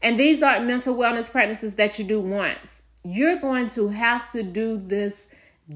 And 0.00 0.18
these 0.18 0.42
aren't 0.42 0.66
mental 0.66 0.94
wellness 0.94 1.30
practices 1.30 1.74
that 1.74 1.98
you 1.98 2.04
do 2.04 2.20
once. 2.20 2.82
You're 3.02 3.40
going 3.40 3.68
to 3.70 3.88
have 3.88 4.30
to 4.30 4.42
do 4.42 4.76
this 4.76 5.26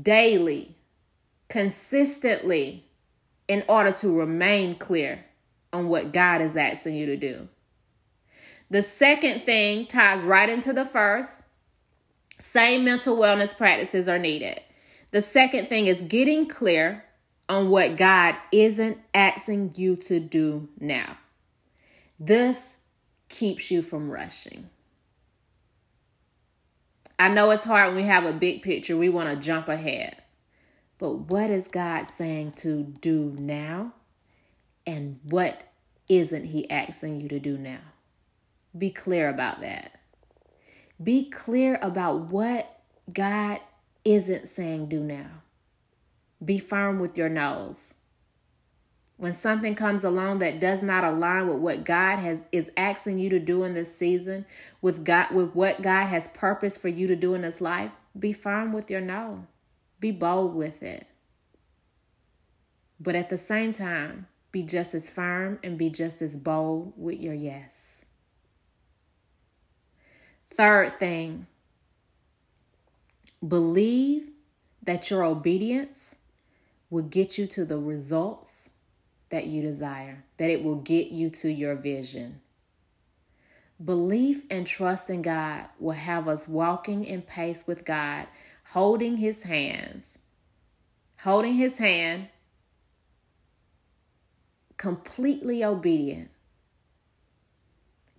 daily, 0.00 0.76
consistently, 1.48 2.86
in 3.48 3.64
order 3.68 3.90
to 3.92 4.16
remain 4.16 4.76
clear 4.76 5.24
on 5.72 5.88
what 5.88 6.12
God 6.12 6.40
is 6.40 6.56
asking 6.56 6.94
you 6.94 7.06
to 7.06 7.16
do. 7.16 7.48
The 8.72 8.82
second 8.82 9.42
thing 9.42 9.85
ties 9.85 10.22
right 10.22 10.48
into 10.48 10.72
the 10.72 10.87
first. 10.87 11.42
Same 12.38 12.87
mental 12.87 13.18
wellness 13.18 13.54
practices 13.54 14.08
are 14.08 14.18
needed. 14.18 14.62
The 15.11 15.20
second 15.20 15.68
thing 15.68 15.88
is 15.88 16.00
getting 16.00 16.48
clear 16.48 17.04
on 17.50 17.68
what 17.68 17.98
God 17.98 18.35
isn't 18.50 18.96
asking 19.12 19.74
you 19.76 19.96
to 19.96 20.18
do 20.18 20.70
now. 20.80 21.18
This 22.18 22.76
keeps 23.28 23.70
you 23.70 23.82
from 23.82 24.11
rushing. 24.11 24.70
I 27.18 27.28
know 27.28 27.50
it's 27.50 27.64
hard 27.64 27.88
when 27.88 27.96
we 27.96 28.08
have 28.08 28.24
a 28.24 28.32
big 28.32 28.62
picture, 28.62 28.96
we 28.96 29.11
want 29.11 29.28
to 29.28 29.37
jump 29.37 29.68
ahead. 29.68 30.16
But 30.96 31.30
what 31.30 31.50
is 31.50 31.68
God 31.68 32.08
saying 32.08 32.52
to 32.52 32.85
do 32.85 33.37
now? 33.38 33.92
And 34.87 35.20
what 35.24 35.61
isn't 36.08 36.44
He 36.44 36.70
asking 36.70 37.20
you 37.20 37.28
to 37.28 37.38
do 37.38 37.58
now? 37.58 37.91
Be 38.76 38.90
clear 38.90 39.28
about 39.28 39.61
that. 39.61 40.00
Be 41.02 41.28
clear 41.28 41.78
about 41.82 42.32
what 42.32 42.80
God 43.12 43.61
isn't 44.04 44.48
saying 44.48 44.88
do 44.88 45.00
now. 45.00 45.42
Be 46.44 46.58
firm 46.58 46.98
with 46.98 47.16
your 47.16 47.28
nose. 47.28 47.94
When 49.16 49.32
something 49.32 49.74
comes 49.74 50.02
along 50.02 50.40
that 50.40 50.58
does 50.58 50.82
not 50.82 51.04
align 51.04 51.46
with 51.46 51.58
what 51.58 51.85
God 51.85 52.18
has 52.18 52.46
is 52.50 52.70
asking 52.76 53.18
you 53.18 53.28
to 53.30 53.38
do 53.38 53.62
in 53.62 53.74
this 53.74 53.96
season, 53.96 54.46
with 54.80 55.04
God 55.04 55.30
with 55.30 55.54
what 55.54 55.82
God 55.82 56.06
has 56.06 56.26
purpose 56.28 56.76
for 56.76 56.88
you 56.88 57.06
to 57.06 57.14
do 57.14 57.35
in 57.35 57.42
this 57.42 57.61
life, 57.61 57.92
be 58.18 58.32
firm 58.32 58.72
with 58.72 58.90
your 58.90 59.00
no. 59.00 59.46
Be 60.00 60.11
bold 60.11 60.54
with 60.54 60.82
it. 60.82 61.06
But 62.98 63.14
at 63.14 63.28
the 63.28 63.38
same 63.38 63.72
time, 63.72 64.26
be 64.50 64.62
just 64.62 64.94
as 64.94 65.08
firm 65.08 65.58
and 65.62 65.78
be 65.78 65.88
just 65.88 66.20
as 66.20 66.37
bold 66.37 66.92
with 66.96 67.20
your 67.20 67.35
yes. 67.35 67.91
Third 70.54 70.98
thing, 70.98 71.46
believe 73.46 74.28
that 74.82 75.10
your 75.10 75.24
obedience 75.24 76.16
will 76.90 77.02
get 77.02 77.38
you 77.38 77.46
to 77.46 77.64
the 77.64 77.78
results 77.78 78.70
that 79.30 79.46
you 79.46 79.62
desire, 79.62 80.24
that 80.36 80.50
it 80.50 80.62
will 80.62 80.76
get 80.76 81.08
you 81.08 81.30
to 81.30 81.50
your 81.50 81.74
vision. 81.74 82.42
Belief 83.82 84.44
and 84.50 84.66
trust 84.66 85.08
in 85.08 85.22
God 85.22 85.68
will 85.78 85.92
have 85.92 86.28
us 86.28 86.46
walking 86.46 87.02
in 87.04 87.22
pace 87.22 87.66
with 87.66 87.86
God, 87.86 88.26
holding 88.72 89.16
His 89.16 89.44
hands, 89.44 90.18
holding 91.20 91.54
His 91.54 91.78
hand, 91.78 92.28
completely 94.76 95.64
obedient, 95.64 96.28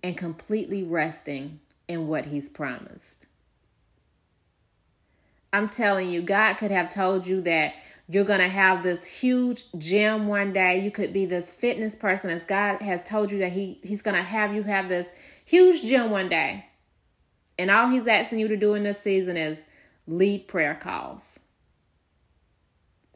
and 0.02 0.16
completely 0.16 0.82
resting 0.82 1.60
in 1.88 2.08
what 2.08 2.26
He's 2.26 2.48
promised. 2.48 3.26
I'm 5.52 5.68
telling 5.68 6.10
you, 6.10 6.20
God 6.20 6.54
could 6.54 6.72
have 6.72 6.90
told 6.90 7.26
you 7.26 7.40
that 7.42 7.74
you're 8.08 8.24
going 8.24 8.40
to 8.40 8.48
have 8.48 8.82
this 8.82 9.06
huge 9.06 9.64
gym 9.78 10.26
one 10.26 10.52
day. 10.52 10.80
You 10.80 10.90
could 10.90 11.12
be 11.12 11.26
this 11.26 11.48
fitness 11.48 11.94
person 11.94 12.30
as 12.30 12.44
God 12.44 12.82
has 12.82 13.02
told 13.02 13.30
you 13.30 13.38
that 13.38 13.52
he 13.52 13.78
he's 13.82 14.02
going 14.02 14.16
to 14.16 14.22
have 14.22 14.54
you 14.54 14.64
have 14.64 14.88
this 14.88 15.10
huge 15.44 15.82
gym 15.82 16.10
one 16.10 16.28
day. 16.28 16.66
And 17.58 17.70
all 17.70 17.88
he's 17.88 18.06
asking 18.06 18.40
you 18.40 18.48
to 18.48 18.56
do 18.56 18.74
in 18.74 18.82
this 18.82 19.00
season 19.00 19.36
is 19.36 19.64
lead 20.06 20.48
prayer 20.48 20.74
calls. 20.74 21.38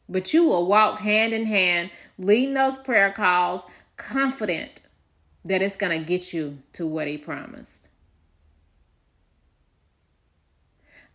But 0.09 0.33
you 0.33 0.46
will 0.46 0.66
walk 0.66 1.00
hand 1.00 1.35
in 1.35 1.44
hand 1.46 1.90
leading 2.18 2.54
those 2.54 2.76
prayer 2.76 3.12
calls 3.12 3.62
confident 3.96 4.81
that 5.44 5.61
it's 5.61 5.76
going 5.76 5.98
to 5.98 6.07
get 6.07 6.33
you 6.33 6.59
to 6.74 6.87
what 6.87 7.09
he 7.09 7.18
promised. 7.18 7.88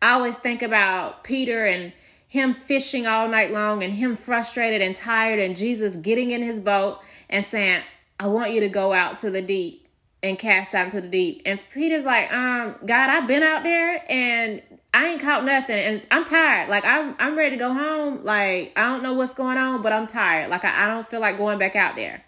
I 0.03 0.11
always 0.11 0.37
think 0.37 0.61
about 0.61 1.23
Peter 1.23 1.65
and 1.65 1.93
him 2.27 2.53
fishing 2.53 3.07
all 3.07 3.29
night 3.29 3.51
long 3.51 3.81
and 3.83 3.93
him 3.93 4.17
frustrated 4.17 4.81
and 4.81 4.93
tired 4.93 5.39
and 5.39 5.55
Jesus 5.55 5.95
getting 5.95 6.31
in 6.31 6.41
his 6.41 6.59
boat 6.59 6.99
and 7.29 7.45
saying, 7.45 7.83
I 8.19 8.27
want 8.27 8.51
you 8.51 8.59
to 8.59 8.67
go 8.67 8.91
out 8.91 9.19
to 9.19 9.31
the 9.31 9.41
deep 9.41 9.87
and 10.21 10.37
cast 10.37 10.75
out 10.75 10.87
into 10.87 10.99
the 10.99 11.07
deep. 11.07 11.43
And 11.45 11.57
Peter's 11.71 12.03
like, 12.03 12.33
um, 12.33 12.75
God, 12.85 13.11
I've 13.11 13.29
been 13.29 13.43
out 13.43 13.63
there 13.63 14.03
and 14.09 14.61
I 14.93 15.07
ain't 15.07 15.21
caught 15.21 15.45
nothing 15.45 15.77
and 15.77 16.05
I'm 16.11 16.25
tired. 16.25 16.69
Like 16.69 16.83
I'm 16.83 17.15
I'm 17.17 17.37
ready 17.37 17.51
to 17.51 17.59
go 17.59 17.71
home. 17.71 18.25
Like 18.25 18.73
I 18.75 18.91
don't 18.91 19.03
know 19.03 19.13
what's 19.13 19.33
going 19.33 19.57
on, 19.57 19.81
but 19.81 19.93
I'm 19.93 20.07
tired. 20.07 20.49
Like 20.49 20.65
I, 20.65 20.83
I 20.83 20.87
don't 20.87 21.07
feel 21.07 21.21
like 21.21 21.37
going 21.37 21.59
back 21.59 21.77
out 21.77 21.95
there. 21.95 22.25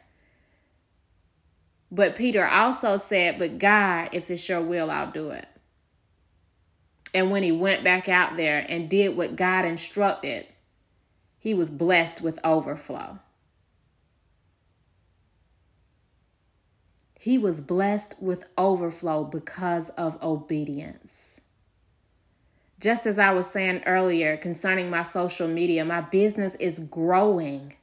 But 1.91 2.15
Peter 2.15 2.47
also 2.47 2.95
said, 2.95 3.37
But 3.37 3.59
God, 3.59 4.11
if 4.13 4.31
it's 4.31 4.47
your 4.47 4.61
will, 4.61 4.89
I'll 4.89 5.11
do 5.11 5.31
it. 5.31 5.45
And 7.15 7.31
when 7.31 7.43
he 7.43 7.51
went 7.53 7.81
back 7.81 8.09
out 8.09 8.35
there 8.35 8.65
and 8.67 8.89
did 8.89 9.15
what 9.15 9.37
God 9.37 9.63
instructed, 9.63 10.47
he 11.39 11.53
was 11.53 11.69
blessed 11.69 12.21
with 12.21 12.37
overflow. 12.43 13.19
He 17.17 17.37
was 17.37 17.61
blessed 17.61 18.15
with 18.19 18.49
overflow 18.57 19.23
because 19.23 19.91
of 19.91 20.21
obedience. 20.21 21.39
Just 22.81 23.07
as 23.07 23.17
I 23.17 23.31
was 23.31 23.47
saying 23.47 23.83
earlier 23.85 24.35
concerning 24.35 24.89
my 24.89 25.03
social 25.03 25.47
media, 25.47 25.85
my 25.85 26.01
business 26.01 26.55
is 26.55 26.79
growing. 26.79 27.75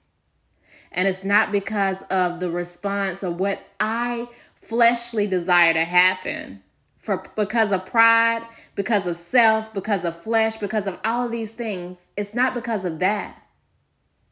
And 0.93 1.09
it's 1.09 1.25
not 1.25 1.51
because 1.51 2.03
of 2.11 2.39
the 2.39 2.51
response 2.51 3.23
of 3.23 3.41
what 3.41 3.61
I 3.81 4.29
fleshly 4.57 5.27
desire 5.27 5.73
to 5.73 5.87
happen 5.87 6.63
for 7.03 7.25
because 7.35 7.73
of 7.73 7.85
pride, 7.85 8.47
because 8.75 9.07
of 9.07 9.17
self, 9.17 9.73
because 9.75 10.05
of 10.05 10.21
flesh, 10.23 10.57
because 10.57 10.87
of 10.87 10.99
all 11.05 11.27
of 11.27 11.33
these 11.33 11.53
things. 11.53 12.09
It's 12.17 12.35
not 12.35 12.55
because 12.55 12.85
of 12.85 12.99
that. 13.01 13.43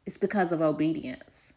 It's 0.05 0.17
because 0.17 0.51
of 0.51 0.61
obedience. 0.61 1.53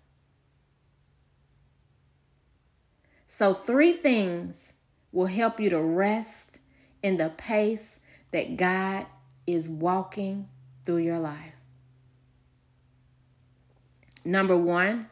So 3.27 3.55
three 3.55 3.93
things 3.93 4.75
will 5.13 5.27
help 5.27 5.59
you 5.59 5.71
to 5.71 5.81
rest 5.81 6.59
in 7.03 7.17
the 7.17 7.31
pace 7.31 8.01
that 8.33 8.57
God 8.57 9.07
is 9.47 9.69
walking 9.69 10.49
through 10.85 10.99
your 10.99 11.19
life. 11.19 11.55
Number 14.25 14.57
1, 14.57 15.09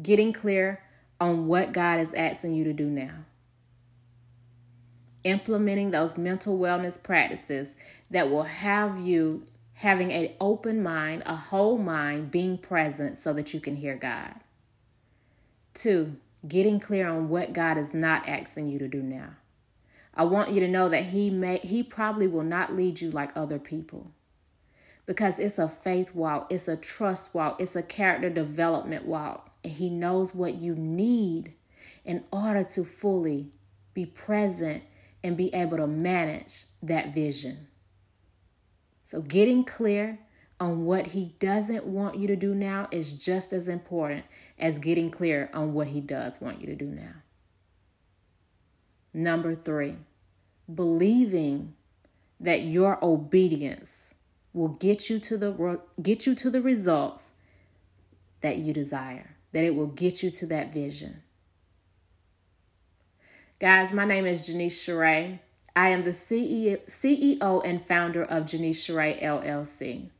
getting 0.00 0.32
clear 0.32 0.82
on 1.20 1.46
what 1.46 1.72
God 1.72 2.00
is 2.00 2.14
asking 2.14 2.54
you 2.54 2.64
to 2.64 2.72
do 2.72 2.86
now 2.86 3.24
implementing 5.28 5.90
those 5.90 6.18
mental 6.18 6.58
wellness 6.58 7.00
practices 7.00 7.74
that 8.10 8.30
will 8.30 8.44
have 8.44 8.98
you 8.98 9.44
having 9.74 10.10
an 10.10 10.30
open 10.40 10.82
mind, 10.82 11.22
a 11.24 11.36
whole 11.36 11.78
mind, 11.78 12.30
being 12.30 12.58
present 12.58 13.20
so 13.20 13.32
that 13.32 13.54
you 13.54 13.60
can 13.60 13.76
hear 13.76 13.94
God. 13.94 14.34
Two, 15.74 16.16
getting 16.46 16.80
clear 16.80 17.08
on 17.08 17.28
what 17.28 17.52
God 17.52 17.78
is 17.78 17.94
not 17.94 18.28
asking 18.28 18.68
you 18.68 18.78
to 18.78 18.88
do 18.88 19.02
now. 19.02 19.36
I 20.14 20.24
want 20.24 20.50
you 20.50 20.58
to 20.60 20.68
know 20.68 20.88
that 20.88 21.04
he 21.04 21.30
may 21.30 21.58
he 21.58 21.84
probably 21.84 22.26
will 22.26 22.42
not 22.42 22.74
lead 22.74 23.00
you 23.00 23.10
like 23.10 23.30
other 23.36 23.60
people. 23.60 24.10
Because 25.06 25.38
it's 25.38 25.58
a 25.58 25.68
faith 25.68 26.14
walk, 26.14 26.50
it's 26.50 26.68
a 26.68 26.76
trust 26.76 27.34
walk, 27.34 27.60
it's 27.60 27.76
a 27.76 27.82
character 27.82 28.28
development 28.28 29.06
walk, 29.06 29.50
and 29.62 29.74
he 29.74 29.88
knows 29.88 30.34
what 30.34 30.56
you 30.56 30.74
need 30.74 31.54
in 32.04 32.24
order 32.32 32.64
to 32.64 32.84
fully 32.84 33.52
be 33.94 34.04
present 34.04 34.82
and 35.22 35.36
be 35.36 35.52
able 35.54 35.76
to 35.76 35.86
manage 35.86 36.64
that 36.82 37.12
vision. 37.12 37.68
So, 39.04 39.20
getting 39.20 39.64
clear 39.64 40.18
on 40.60 40.84
what 40.84 41.08
He 41.08 41.34
doesn't 41.38 41.84
want 41.84 42.18
you 42.18 42.26
to 42.26 42.36
do 42.36 42.54
now 42.54 42.88
is 42.90 43.12
just 43.12 43.52
as 43.52 43.68
important 43.68 44.24
as 44.58 44.78
getting 44.78 45.10
clear 45.10 45.50
on 45.54 45.72
what 45.72 45.88
He 45.88 46.00
does 46.00 46.40
want 46.40 46.60
you 46.60 46.66
to 46.66 46.74
do 46.74 46.86
now. 46.90 47.14
Number 49.14 49.54
three, 49.54 49.96
believing 50.72 51.74
that 52.40 52.62
your 52.62 53.02
obedience 53.02 54.14
will 54.52 54.68
get 54.68 55.08
you 55.10 55.18
to 55.18 55.36
the 55.36 55.80
get 56.00 56.26
you 56.26 56.34
to 56.34 56.50
the 56.50 56.62
results 56.62 57.30
that 58.40 58.58
you 58.58 58.72
desire 58.72 59.36
that 59.52 59.64
it 59.64 59.74
will 59.74 59.86
get 59.86 60.22
you 60.22 60.30
to 60.30 60.46
that 60.46 60.72
vision 60.72 61.22
Guys, 63.60 63.92
my 63.92 64.04
name 64.04 64.24
is 64.24 64.48
Jeanice 64.48 64.70
Sherai. 64.70 65.40
I 65.74 65.88
am 65.88 66.04
the 66.04 66.12
CEO 66.12 67.62
and 67.64 67.84
founder 67.84 68.22
of 68.22 68.44
Jeanice 68.44 68.76
Sherai 68.76 69.20
LLC. 69.20 70.10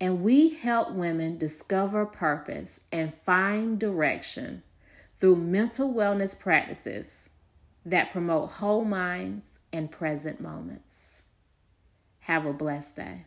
And 0.00 0.20
we 0.20 0.48
help 0.48 0.90
women 0.90 1.38
discover 1.38 2.04
purpose 2.04 2.80
and 2.90 3.14
find 3.14 3.78
direction 3.78 4.64
through 5.16 5.36
mental 5.36 5.94
wellness 5.94 6.36
practices 6.36 7.30
that 7.86 8.10
promote 8.10 8.50
whole 8.54 8.84
minds 8.84 9.60
and 9.72 9.92
present 9.92 10.40
moments. 10.40 11.22
Have 12.22 12.46
a 12.46 12.52
blessed 12.52 12.96
day. 12.96 13.26